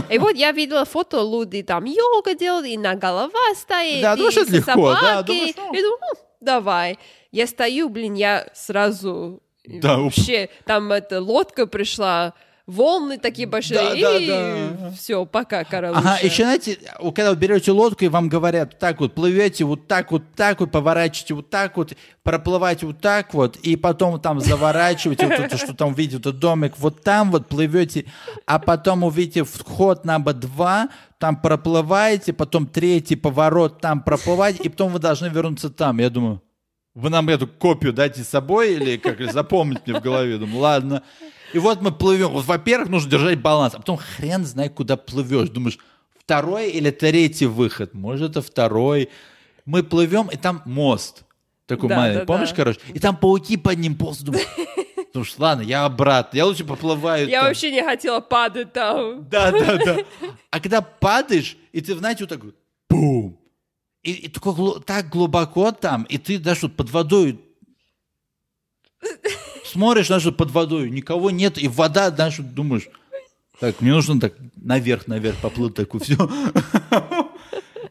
И 0.09 0.17
вот 0.17 0.35
я 0.35 0.51
видела 0.51 0.83
фото, 0.83 1.17
люди 1.21 1.63
там 1.63 1.85
йога 1.85 2.35
делают, 2.35 2.67
и 2.67 2.77
на 2.77 2.95
голова 2.95 3.53
стоит, 3.55 4.01
Да, 4.01 4.13
и 4.15 4.17
думаешь, 4.17 4.37
это 4.37 4.51
легко, 4.51 4.93
да, 5.01 5.21
думаешь, 5.21 5.55
ну. 5.55 5.63
Думаю, 5.73 5.97
«Ну, 6.01 6.19
давай. 6.41 6.97
Я 7.31 7.47
стою, 7.47 7.89
блин, 7.89 8.15
я 8.15 8.47
сразу... 8.53 9.41
Да, 9.65 9.97
вообще, 9.97 10.49
там 10.65 10.91
эта 10.91 11.21
лодка 11.21 11.67
пришла, 11.67 12.33
волны 12.69 13.17
такие 13.17 13.47
большие, 13.47 13.79
Да, 13.79 13.89
да, 13.89 14.17
и 14.17 14.27
да. 14.27 14.91
все, 14.91 15.25
пока, 15.25 15.63
короче. 15.63 15.97
Ага, 15.97 16.19
еще, 16.21 16.43
знаете, 16.43 16.77
когда 17.15 17.31
вы 17.31 17.35
берете 17.35 17.71
лодку, 17.71 18.05
и 18.05 18.07
вам 18.07 18.29
говорят, 18.29 18.77
так 18.79 18.99
вот, 18.99 19.15
плывете 19.15 19.65
вот 19.65 19.87
так 19.87 20.11
вот, 20.11 20.23
так 20.35 20.59
вот, 20.59 20.71
поворачиваете 20.71 21.33
вот 21.33 21.49
так 21.49 21.75
вот, 21.77 21.93
проплываете 22.23 22.85
вот 22.85 23.01
так 23.01 23.33
вот, 23.33 23.57
и 23.57 23.75
потом 23.75 24.19
там 24.21 24.39
заворачиваете, 24.39 25.27
вот 25.27 25.39
это, 25.39 25.57
что 25.57 25.73
там 25.73 25.93
видите, 25.93 26.17
вот 26.17 26.27
этот 26.27 26.39
домик, 26.39 26.73
вот 26.77 27.01
там 27.03 27.31
вот 27.31 27.47
плывете, 27.47 28.05
а 28.45 28.59
потом 28.59 29.03
увидите 29.03 29.43
вход 29.43 30.05
на 30.05 30.19
два, 30.19 30.89
там 31.17 31.41
проплываете, 31.41 32.33
потом 32.33 32.67
третий 32.67 33.15
поворот, 33.15 33.81
там 33.81 34.01
проплываете, 34.01 34.63
и 34.63 34.69
потом 34.69 34.91
вы 34.93 34.99
должны 34.99 35.27
вернуться 35.27 35.69
там. 35.69 35.97
Я 35.99 36.09
думаю, 36.09 36.41
вы 36.93 37.09
нам 37.09 37.29
эту 37.29 37.47
копию 37.47 37.93
дайте 37.93 38.23
с 38.23 38.29
собой 38.29 38.73
или 38.73 38.97
как 38.97 39.19
запомнить 39.31 39.85
мне 39.85 39.99
в 39.99 40.03
голове? 40.03 40.37
Думаю, 40.37 40.59
ладно. 40.59 41.03
И 41.53 41.59
вот 41.59 41.81
мы 41.81 41.91
плывем. 41.91 42.29
Вот, 42.29 42.45
во-первых, 42.45 42.89
нужно 42.89 43.09
держать 43.11 43.39
баланс, 43.41 43.73
а 43.75 43.77
потом 43.77 43.97
хрен 43.97 44.45
знает, 44.45 44.73
куда 44.73 44.97
плывешь. 44.97 45.49
Думаешь, 45.49 45.77
второй 46.19 46.69
или 46.69 46.91
третий 46.91 47.45
выход? 47.47 47.93
Может, 47.93 48.31
это 48.31 48.41
второй. 48.41 49.09
Мы 49.65 49.83
плывем, 49.83 50.27
и 50.27 50.37
там 50.37 50.61
мост. 50.65 51.23
Такой 51.65 51.89
Да, 51.89 51.97
маленький. 51.97 52.19
да, 52.21 52.25
Помнишь, 52.25 52.49
да. 52.49 52.55
короче? 52.55 52.79
И 52.93 52.99
там 52.99 53.15
пауки 53.17 53.57
под 53.57 53.77
ним 53.77 53.95
ползают. 53.95 54.25
Думаю, 54.27 54.45
Думаю, 55.13 55.27
ладно, 55.37 55.61
я 55.61 55.85
обратно. 55.85 56.37
Я 56.37 56.45
лучше 56.45 56.65
поплываю. 56.65 57.27
Я 57.27 57.39
там. 57.41 57.47
вообще 57.49 57.71
не 57.71 57.83
хотела 57.83 58.19
падать 58.19 58.73
там. 58.73 59.27
Да, 59.29 59.51
да, 59.51 59.77
да. 59.77 59.97
А 60.51 60.59
когда 60.59 60.81
падаешь, 60.81 61.57
и 61.71 61.81
ты, 61.81 61.95
знаете, 61.95 62.23
вот 62.23 62.29
так 62.29 62.43
вот, 62.43 62.55
бум. 62.89 63.39
И, 64.01 64.11
и 64.13 64.27
такой 64.29 64.81
так 64.81 65.09
глубоко 65.09 65.71
там, 65.71 66.03
и 66.03 66.17
ты 66.17 66.39
даже 66.39 66.61
вот 66.63 66.75
под 66.75 66.89
водой 66.89 67.39
смотришь, 69.69 70.09
вот 70.09 70.37
под 70.37 70.51
водой, 70.51 70.89
никого 70.89 71.31
нет, 71.31 71.57
и 71.57 71.67
вода, 71.67 72.09
вот 72.09 72.53
думаешь, 72.53 72.87
так, 73.59 73.81
мне 73.81 73.91
нужно 73.91 74.19
так 74.19 74.33
наверх, 74.55 75.07
наверх 75.07 75.37
поплыть, 75.37 75.75
такой, 75.75 75.99
все. 75.99 76.15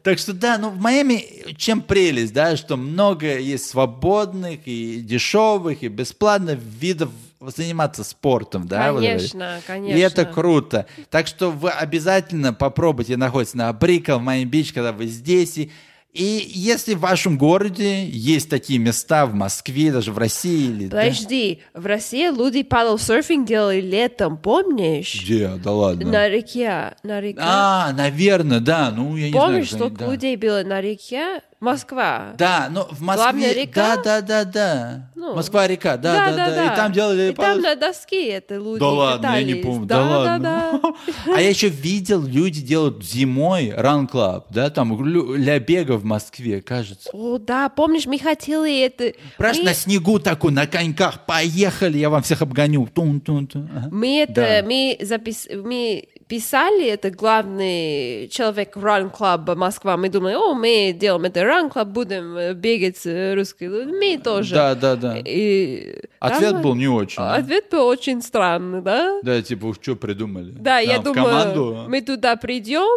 Так 0.01 0.17
что 0.17 0.31
да, 0.31 0.57
ну 0.57 0.69
в 0.69 0.79
Майами 0.79 1.53
чем 1.57 1.81
прелесть, 1.81 2.33
да, 2.33 2.55
что 2.55 2.77
много 2.77 3.37
есть 3.37 3.69
свободных 3.69 4.61
и 4.65 5.01
дешевых 5.01 5.83
и 5.83 5.89
бесплатных 5.89 6.57
видов 6.57 7.09
заниматься 7.41 8.03
спортом, 8.03 8.67
да, 8.67 8.93
вот 8.93 9.03
это. 9.03 9.17
Конечно, 9.17 9.59
конечно. 9.65 9.97
И 9.97 9.99
это 9.99 10.25
круто. 10.25 10.85
Так 11.09 11.27
что 11.27 11.51
вы 11.51 11.69
обязательно 11.69 12.53
попробуйте 12.53 13.17
находиться 13.17 13.57
на 13.57 13.71
Брикл, 13.73 14.17
в 14.17 14.21
Майами-Бич, 14.21 14.73
когда 14.73 14.91
вы 14.91 15.07
здесь. 15.07 15.57
И, 15.57 15.71
и 16.11 16.43
если 16.53 16.95
в 16.95 17.01
вашем 17.01 17.37
городе 17.37 18.03
есть 18.03 18.49
такие 18.49 18.79
места 18.79 19.27
в 19.27 19.35
Москве, 19.35 19.91
даже 19.91 20.11
в 20.11 20.17
России 20.17 20.65
или... 20.69 20.87
да? 20.87 20.97
Подожди, 20.97 21.61
в 21.75 21.85
России 21.85 22.35
люди 22.35 22.63
падал 22.63 22.97
серфинг 22.97 23.47
делали 23.47 23.79
летом, 23.79 24.37
помнишь? 24.37 25.21
Где? 25.23 25.51
Да 25.63 25.71
ладно. 25.71 26.09
На 26.09 26.27
реке, 26.27 26.95
на 27.03 27.21
реке. 27.21 27.39
А, 27.39 27.93
наверное, 27.93 28.59
да. 28.59 28.91
Ну, 28.91 29.15
я 29.17 29.27
не 29.27 29.33
Помнишь, 29.33 29.69
знаю. 29.69 29.85
сколько 29.85 30.05
да. 30.05 30.11
людей 30.11 30.35
было 30.35 30.63
на 30.63 30.81
реке? 30.81 31.41
Москва. 31.59 32.35
Да, 32.37 32.69
но 32.71 32.87
в 32.89 33.01
Москве... 33.01 33.23
Главная 33.23 33.53
река? 33.53 33.97
Да, 33.97 34.21
да, 34.21 34.21
да, 34.21 34.45
да. 34.45 35.09
Ну, 35.15 35.35
Москва-река, 35.35 35.97
да, 35.97 36.31
да, 36.31 36.47
да, 36.47 36.73
И 36.73 36.75
там 36.75 36.91
делали... 36.93 37.31
И 37.31 37.33
там 37.33 37.59
на 37.59 37.75
доске 37.75 38.29
это 38.29 38.55
люди 38.55 38.79
Да 38.79 38.89
ладно, 38.89 39.35
я 39.35 39.43
не 39.43 39.55
помню. 39.55 39.85
Да, 39.85 39.97
Да, 39.97 40.09
да, 40.09 40.17
ладно. 40.19 40.81
да. 40.81 41.33
А 41.35 41.41
я 41.41 41.49
еще 41.49 41.67
видел, 41.67 42.23
люди 42.23 42.61
делают 42.61 43.03
зимой 43.03 43.73
ран 43.75 44.07
клаб, 44.07 44.47
да, 44.51 44.69
там 44.69 44.95
для 45.35 45.59
бега 45.59 45.97
в 45.97 46.05
Москве, 46.05 46.61
кажется. 46.61 47.09
О, 47.11 47.37
да, 47.37 47.67
помнишь, 47.67 48.05
мы 48.05 48.19
хотели 48.19 48.85
это... 48.85 49.13
Просто 49.37 49.61
мы, 49.61 49.69
на 49.69 49.73
снегу 49.73 50.19
такой, 50.19 50.53
на 50.53 50.65
коньках, 50.65 51.25
поехали, 51.25 51.97
я 51.97 52.09
вам 52.09 52.23
всех 52.23 52.41
обгоню. 52.41 52.87
Тун-тун-тун. 52.93 53.69
Ага. 53.75 53.89
мы 53.91 54.19
это, 54.21 54.33
Да. 54.33 54.61
мы 54.65 54.97
запис... 55.01 55.47
мы 55.53 56.07
писали, 56.29 56.87
это 56.87 57.09
главный 57.09 58.29
человек 58.29 58.77
Run 58.77 59.11
Club 59.11 59.55
Москва. 59.55 59.97
Мы 59.97 60.09
думали, 60.09 60.35
о, 60.35 60.53
мы 60.53 60.95
делаем 60.97 61.25
это 61.25 61.41
Run 61.41 61.73
Club, 61.73 61.85
будем 61.85 62.37
э, 62.37 62.53
бегать 62.53 62.97
с 62.97 63.33
русскими 63.35 63.67
людьми 63.83 64.17
тоже. 64.17 64.53
Да, 64.55 64.75
да, 64.75 64.95
да. 64.95 65.17
И 65.25 65.95
Ответ 66.19 66.51
там- 66.51 66.61
был 66.61 66.75
не 66.75 66.87
очень. 66.87 67.17
да? 67.17 67.35
Ответ 67.35 67.65
был 67.71 67.85
очень 67.87 68.21
странный, 68.21 68.81
да? 68.81 69.19
Да, 69.23 69.41
типа, 69.41 69.73
что 69.81 69.95
придумали? 69.95 70.51
Да, 70.51 70.77
я 70.79 70.93
Нам 70.93 71.01
в 71.01 71.03
думаю, 71.05 71.25
команду. 71.25 71.85
мы 71.89 72.01
туда 72.01 72.35
придем 72.35 72.87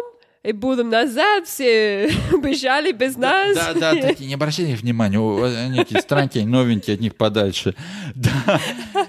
и 0.43 0.51
будем 0.51 0.89
назад, 0.89 1.47
все 1.47 2.07
бежали 2.43 2.91
без 2.91 3.15
нас. 3.15 3.55
Да, 3.55 3.73
да, 3.73 3.95
такие, 4.01 4.27
не 4.27 4.33
обращайте 4.33 4.75
внимания, 4.75 5.19
у- 5.19 5.41
они 5.43 5.77
такие 5.77 6.01
странненькие, 6.01 6.45
новенькие, 6.45 6.95
от 6.95 6.99
них 7.01 7.15
подальше. 7.15 7.75
Да. 8.15 8.59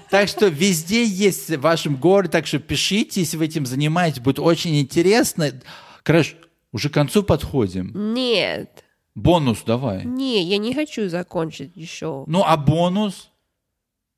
Так 0.09 0.27
что 0.29 0.47
везде 0.47 1.03
есть 1.05 1.49
в 1.49 1.59
вашем 1.59 1.95
городе, 1.97 2.31
так 2.31 2.47
что 2.47 2.59
пишите, 2.59 3.19
если 3.21 3.37
вы 3.37 3.45
этим 3.45 3.65
занимаетесь, 3.65 4.21
будет 4.21 4.39
очень 4.39 4.79
интересно. 4.79 5.51
Короче, 6.03 6.35
уже 6.71 6.89
к 6.89 6.93
концу 6.93 7.23
подходим. 7.23 8.13
Нет, 8.13 8.83
Бонус 9.13 9.63
давай. 9.65 10.03
не, 10.05 10.43
я 10.43 10.57
не 10.57 10.73
хочу 10.73 11.07
закончить 11.09 11.71
еще. 11.75 12.23
Ну, 12.27 12.43
а 12.45 12.57
бонус? 12.57 13.29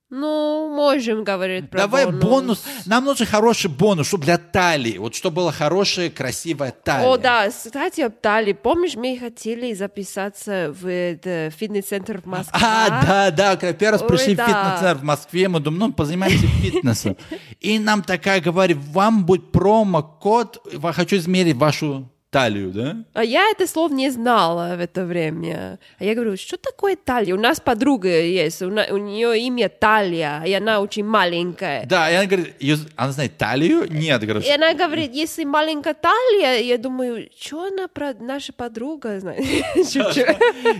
Ну, 0.09 0.73
можем 0.73 1.25
говорить 1.25 1.69
про 1.69 1.79
Давай 1.79 2.05
бонус. 2.05 2.23
бонус. 2.23 2.63
Нам 2.85 3.03
нужен 3.03 3.27
хороший 3.27 3.69
бонус, 3.69 4.07
чтобы 4.07 4.23
для 4.23 4.37
талии. 4.37 4.97
Вот 4.97 5.15
чтобы 5.15 5.37
была 5.37 5.51
хорошая, 5.51 6.09
красивая 6.09 6.71
талия. 6.71 7.07
О, 7.09 7.17
да, 7.17 7.49
кстати, 7.49 8.01
об 8.01 8.13
талии. 8.13 8.53
Помнишь, 8.53 8.95
мы 8.95 9.17
хотели 9.17 9.73
записаться 9.73 10.73
в 10.79 11.51
фитнес-центр 11.51 12.21
в 12.21 12.25
Москве? 12.25 12.57
А, 12.63 13.01
да, 13.05 13.31
да, 13.31 13.55
когда 13.57 13.73
первый 13.73 13.93
раз 13.93 14.01
Ой, 14.03 14.07
пришли 14.07 14.33
в 14.33 14.37
да. 14.37 14.45
фитнес-центр 14.45 15.01
в 15.01 15.03
Москве, 15.03 15.49
мы 15.49 15.59
думаем, 15.59 15.79
ну, 15.87 15.93
позанимаемся 15.93 16.47
фитнесом. 16.47 17.17
И 17.59 17.77
нам 17.77 18.01
такая 18.01 18.39
говорит, 18.39 18.77
вам 18.77 19.25
будет 19.25 19.51
промокод, 19.51 20.65
я 20.71 20.93
хочу 20.93 21.17
измерить 21.17 21.57
вашу 21.57 22.09
талию, 22.29 22.71
да? 22.71 22.97
А 23.13 23.23
я 23.23 23.49
это 23.51 23.65
слово 23.67 23.93
не 23.93 24.09
знала 24.11 24.75
в 24.75 24.79
это 24.81 25.05
время. 25.05 25.79
А 25.97 26.03
я 26.03 26.13
говорю, 26.13 26.35
что 26.37 26.57
такое 26.57 26.95
талия? 26.95 27.33
У 27.33 27.39
нас 27.39 27.59
подруга 27.59 28.09
есть, 28.21 28.61
у, 28.61 28.69
на- 28.69 28.85
у 28.91 28.97
нее 28.97 29.39
имя 29.39 29.69
Талия, 29.69 30.43
и 30.45 30.51
она 30.53 30.81
очень 30.81 31.05
маленькая. 31.05 31.85
Да, 31.85 32.09
и 32.11 32.15
она 32.15 32.25
говорит, 32.25 32.53
«Её- 32.59 32.77
она 32.95 33.11
знает 33.11 33.37
талию? 33.37 33.87
Нет, 33.89 34.21
говорю, 34.21 34.41
И 34.41 34.49
она 34.51 34.73
говорит, 34.73 35.13
если 35.13 35.45
маленькая 35.45 35.93
талия, 35.93 36.61
я 36.61 36.77
думаю, 36.77 37.29
что 37.39 37.65
она 37.67 37.87
про 37.87 38.13
наша 38.19 38.51
подруга 38.53 39.19
знает? 39.19 39.39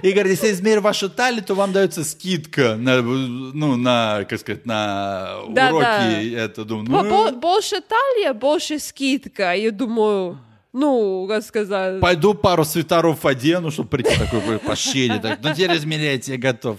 И 0.03 0.11
говорит, 0.11 0.31
если 0.31 0.51
измерить 0.51 0.81
вашу 0.83 1.09
талию, 1.09 1.43
то 1.43 1.55
вам 1.55 1.71
дается 1.71 2.03
скидка 2.03 2.75
на, 2.75 3.01
ну, 3.01 3.75
на, 3.77 4.25
как 4.29 4.39
сказать, 4.39 4.65
на 4.65 5.39
уроки. 5.47 6.33
Это, 6.35 6.65
думаю, 6.65 6.85
ну, 7.05 7.09
бо- 7.09 7.31
Больше 7.31 7.81
талия, 7.81 8.33
больше 8.33 8.79
скидка. 8.79 9.53
Я 9.53 9.71
думаю, 9.71 10.37
ну, 10.77 11.25
как 11.27 11.43
сказать... 11.43 11.99
Пойду 11.99 12.35
пару 12.35 12.63
свитеров 12.63 13.25
одену, 13.25 13.71
чтобы 13.71 13.89
прийти 13.89 14.15
такой 14.15 14.41
ой, 14.47 14.59
пошире. 14.59 15.19
Так, 15.19 15.39
ну 15.41 15.53
теперь 15.53 15.75
измеряйте, 15.75 16.33
я 16.33 16.37
готов. 16.37 16.77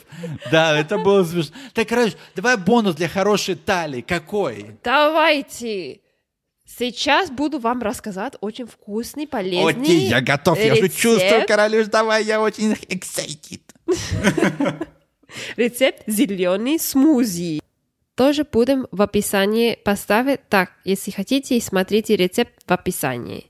Да, 0.53 0.79
это 0.79 0.99
было 0.99 1.25
смешно. 1.25 1.55
Так, 1.75 1.89
короче, 1.89 2.15
давай 2.37 2.57
бонус 2.57 2.95
для 2.95 3.09
хорошей 3.09 3.57
талии. 3.57 4.01
Какой? 4.01 4.77
Давайте. 4.85 6.01
Сейчас 6.65 7.31
буду 7.31 7.59
вам 7.59 7.83
рассказать 7.83 8.35
очень 8.41 8.67
вкусный, 8.67 9.27
полезный 9.27 9.83
Окей, 9.83 10.09
я 10.09 10.21
готов, 10.21 10.59
я 10.59 10.75
уже 10.75 10.83
рецепт. 10.83 11.01
чувствую, 11.01 11.47
королюш, 11.47 11.87
давай, 11.87 12.25
я 12.25 12.41
очень 12.41 12.75
excited. 12.75 13.63
Рецепт 15.57 16.03
зеленый 16.07 16.79
смузи. 16.79 17.61
Тоже 18.15 18.45
будем 18.45 18.87
в 18.93 19.03
описании 19.03 19.79
поставить. 19.83 20.49
Так, 20.49 20.71
если 20.85 21.11
хотите, 21.11 21.61
смотрите 21.61 22.17
рецепт 22.17 22.53
в 22.67 22.73
описании. 22.73 23.47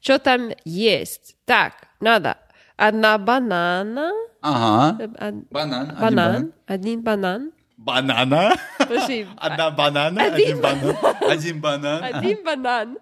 Что 0.00 0.18
там 0.18 0.50
есть? 0.64 1.36
Так, 1.44 1.72
надо 2.00 2.36
одна 2.76 3.18
банана. 3.18 4.12
Ага. 4.42 4.96
э, 5.02 5.04
од- 5.28 5.48
Банан. 5.50 5.96
банан. 6.00 6.52
Один 6.66 7.02
банан. 7.02 7.52
Банана. 7.76 8.56
Подожди, 8.78 9.26
Одна 9.36 9.70
банана, 9.70 10.24
Один 10.24 10.60
банан. 10.60 10.96
Один 11.20 11.60
банан. 11.60 12.04
Один 12.04 12.42
банан. 12.44 12.98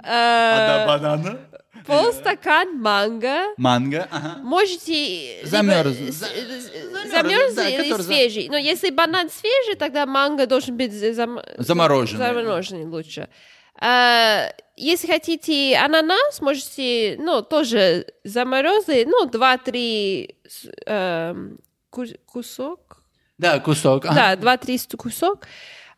Одна 0.00 0.84
Э, 0.84 0.86
банана. 0.86 1.38
Полстакан 1.86 2.80
манго. 2.80 3.54
Манго. 3.58 4.08
Ага. 4.10 4.38
Можете... 4.42 4.92
либо 5.42 5.46
Замерз. 5.48 5.96
э, 5.98 7.54
да, 7.56 7.68
или 7.68 8.02
свежий. 8.02 8.48
Но 8.48 8.56
если 8.56 8.90
банан 8.90 9.28
свежий, 9.28 9.74
тогда 9.78 10.06
манго 10.06 10.46
должен 10.46 10.76
быть 10.78 10.92
зам- 10.92 11.42
Замороженный. 11.58 12.18
замороженный 12.26 12.86
лучше. 12.86 13.28
Если 14.76 15.06
хотите 15.06 15.76
ананас, 15.76 16.40
можете, 16.40 17.16
ну, 17.20 17.42
тоже 17.42 18.06
заморозить, 18.24 19.06
ну, 19.06 19.26
два-три 19.26 20.36
с- 20.48 20.68
эм, 20.86 21.58
ку- 21.90 22.04
кусок. 22.26 23.02
Да, 23.38 23.58
кусок. 23.60 24.02
Да, 24.04 24.36
два-три 24.36 24.76
ст- 24.78 24.96
кусок. 24.96 25.46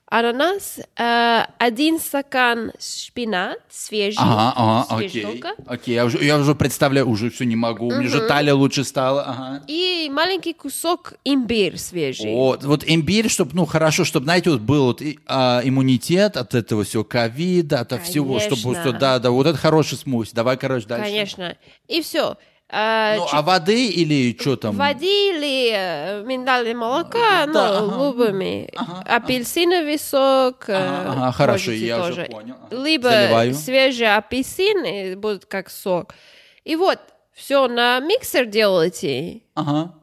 Ананас, 0.09 0.79
э, 0.97 1.42
один 1.59 1.99
стакан 1.99 2.73
шпинат 2.79 3.59
свежий. 3.69 4.19
Ага, 4.21 4.53
ага, 4.55 4.99
свежий 4.99 5.23
окей. 5.23 5.33
только. 5.33 5.55
Окей, 5.66 5.95
я 5.97 6.05
уже, 6.05 6.25
я 6.25 6.38
уже 6.38 6.55
представляю, 6.55 7.09
уже 7.09 7.29
все 7.29 7.45
не 7.45 7.57
могу. 7.57 7.88
У 7.88 7.92
меня 7.92 8.09
же 8.09 8.21
талия 8.21 8.55
лучше 8.55 8.85
стала. 8.85 9.25
Ага. 9.25 9.64
И 9.66 10.09
маленький 10.12 10.53
кусок 10.53 11.14
имбирь 11.25 11.77
свежий. 11.77 12.33
Вот, 12.33 12.62
вот 12.62 12.85
имбирь, 12.87 13.29
чтобы, 13.29 13.51
ну, 13.55 13.66
хорошо, 13.66 14.05
чтобы, 14.05 14.25
знаете, 14.25 14.51
вот 14.51 14.61
был 14.61 14.85
вот 14.85 15.03
и, 15.03 15.19
а, 15.27 15.61
иммунитет 15.64 16.37
от 16.37 16.55
этого 16.55 16.85
всего 16.85 17.03
ковида, 17.03 17.81
от 17.81 18.01
всего, 18.05 18.38
чтобы, 18.38 18.62
Конечно. 18.62 18.83
что, 18.83 18.92
да, 18.92 19.19
да, 19.19 19.31
вот 19.33 19.49
это 19.49 19.59
хороший 19.59 19.99
смузи. 19.99 20.31
Давай, 20.33 20.57
короче, 20.57 20.87
дальше. 20.87 21.05
Конечно. 21.05 21.57
И 21.88 22.01
все. 22.01 22.37
А, 22.68 23.14
Ну, 23.16 23.24
чуть- 23.26 23.35
а 23.35 23.42
воды 23.42 23.87
или 23.88 24.37
что 24.40 24.57
там? 24.57 24.76
Воды 24.76 25.07
или 25.07 25.70
э, 25.72 26.22
миндальное 26.24 26.74
молоко, 26.74 27.12
Да, 27.18 27.46
ну, 27.46 27.59
ага. 27.61 28.05
любыми. 28.09 28.68
Апельсиновый 29.05 29.98
сок. 29.98 30.68
э, 30.68 30.74
Ага, 30.74 31.12
ага, 31.12 31.33
хорошо, 31.33 31.70
я 31.70 32.00
уже 32.00 32.09
тоже. 32.09 32.24
понял. 32.31 32.57
Ага. 32.70 32.83
Либо 32.85 33.09
Заливаю. 33.11 33.55
свежий 33.55 34.12
апельсин, 34.16 34.85
и 34.85 35.14
будет 35.14 35.46
как 35.46 35.70
сок. 35.70 36.14
И 36.64 36.74
вот, 36.74 36.98
все 37.33 37.68
на 37.68 38.00
миксер 38.00 38.46
делайте. 38.46 39.42
Ага. 39.55 39.94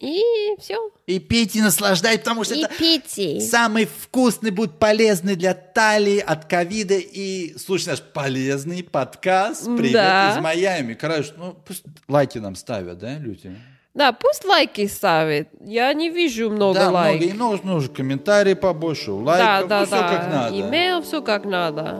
И 0.00 0.22
все. 0.60 0.76
И 1.06 1.18
пейте, 1.18 1.60
наслаждайтесь, 1.60 2.20
потому 2.20 2.44
что 2.44 2.54
И 2.54 2.62
это 2.62 2.72
пейте. 2.78 3.40
самый 3.40 3.86
вкусный 3.86 4.50
будет 4.52 4.78
полезный 4.78 5.34
для 5.34 5.54
талии 5.54 6.18
от 6.20 6.44
ковида. 6.44 6.94
И 6.94 7.56
слушай 7.58 7.88
наш 7.88 8.00
полезный 8.02 8.84
подкаст. 8.84 9.64
Привет 9.76 9.94
Да. 9.94 10.34
из 10.36 10.40
Майами. 10.42 10.94
Короче, 10.94 11.32
ну 11.36 11.56
пусть 11.66 11.82
лайки 12.06 12.38
нам 12.38 12.54
ставят, 12.54 12.98
да, 12.98 13.14
люди? 13.18 13.52
Да, 13.94 14.12
пусть 14.12 14.44
лайки 14.44 14.86
ставят. 14.86 15.48
Я 15.64 15.92
не 15.94 16.10
вижу 16.10 16.48
много 16.50 16.78
да, 16.78 16.90
лайков. 16.90 17.20
много. 17.20 17.34
И 17.34 17.36
нужно, 17.36 17.72
нужно 17.72 17.92
комментарии 17.94 18.54
побольше, 18.54 19.06
Да, 19.06 19.12
лайков, 19.14 19.68
да, 19.68 19.80
ну, 19.80 19.86
все 19.86 19.96
да. 19.96 20.08
как 20.08 20.30
надо. 20.32 20.60
Имейл, 20.60 21.02
все 21.02 21.22
как 21.22 21.44
надо. 21.44 21.98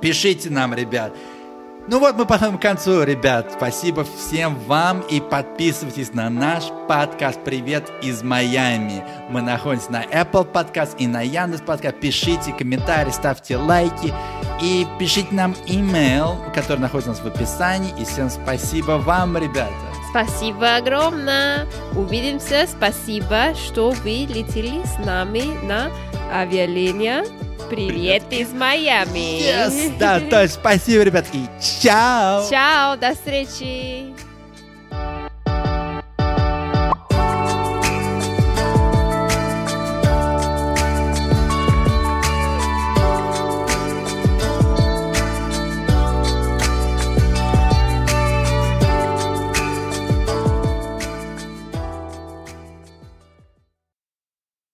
Пишите 0.00 0.50
нам, 0.50 0.72
ребят. 0.72 1.12
Ну 1.90 1.98
вот 1.98 2.14
мы 2.14 2.24
подходим 2.24 2.56
к 2.56 2.62
концу, 2.62 3.02
ребят. 3.02 3.50
Спасибо 3.56 4.04
всем 4.04 4.54
вам 4.60 5.00
и 5.00 5.20
подписывайтесь 5.20 6.14
на 6.14 6.30
наш 6.30 6.68
подкаст 6.88 7.42
«Привет 7.42 7.90
из 8.00 8.22
Майами». 8.22 9.02
Мы 9.28 9.42
находимся 9.42 9.90
на 9.90 10.04
Apple 10.04 10.48
Podcast 10.52 10.94
и 10.98 11.08
на 11.08 11.22
Яндекс 11.22 11.62
Podcast. 11.62 11.98
Пишите 11.98 12.52
комментарии, 12.52 13.10
ставьте 13.10 13.56
лайки 13.56 14.14
и 14.62 14.86
пишите 15.00 15.34
нам 15.34 15.56
имейл, 15.66 16.38
который 16.54 16.78
находится 16.78 17.10
у 17.10 17.14
нас 17.14 17.24
в 17.24 17.26
описании. 17.26 17.92
И 18.00 18.04
всем 18.04 18.30
спасибо 18.30 18.92
вам, 18.92 19.36
ребята. 19.36 19.74
Спасибо 20.10 20.76
огромное. 20.76 21.66
Увидимся. 21.96 22.68
Спасибо, 22.68 23.52
что 23.56 23.90
вы 23.90 24.28
летели 24.28 24.84
с 24.84 25.04
нами 25.04 25.58
на 25.66 25.90
авиалиния. 26.32 27.24
Привет 27.70 28.24
из 28.30 28.52
Майами. 28.52 29.40
Yes, 29.40 29.96
да, 29.96 30.18
то 30.18 30.42
есть 30.42 30.54
спасибо, 30.54 31.04
ребят, 31.04 31.24
и 31.32 31.46
чао! 31.80 32.44
Чао, 32.50 32.96
до 32.96 33.14
встречи. 33.14 34.12